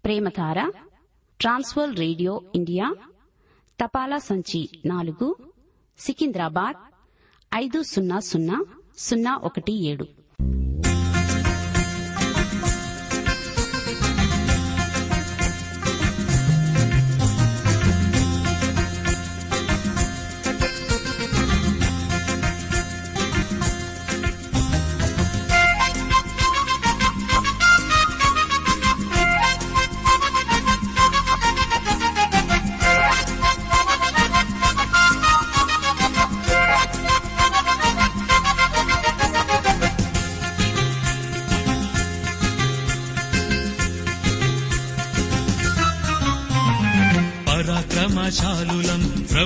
Prematara 0.05 0.73
trans world 1.41 1.97
radio 1.97 2.43
India 2.55 2.95
తపాలా 3.81 4.19
సంచి 4.19 4.69
నాలుగు 4.87 5.37
సికింద్రాబాద్ 5.99 6.77
ఐదు 7.55 7.83
సున్నా 7.83 8.19
సున్నా 8.21 8.65
సున్నా 8.99 9.35
ఒకటి 9.35 9.87
ఏడు. 9.87 10.07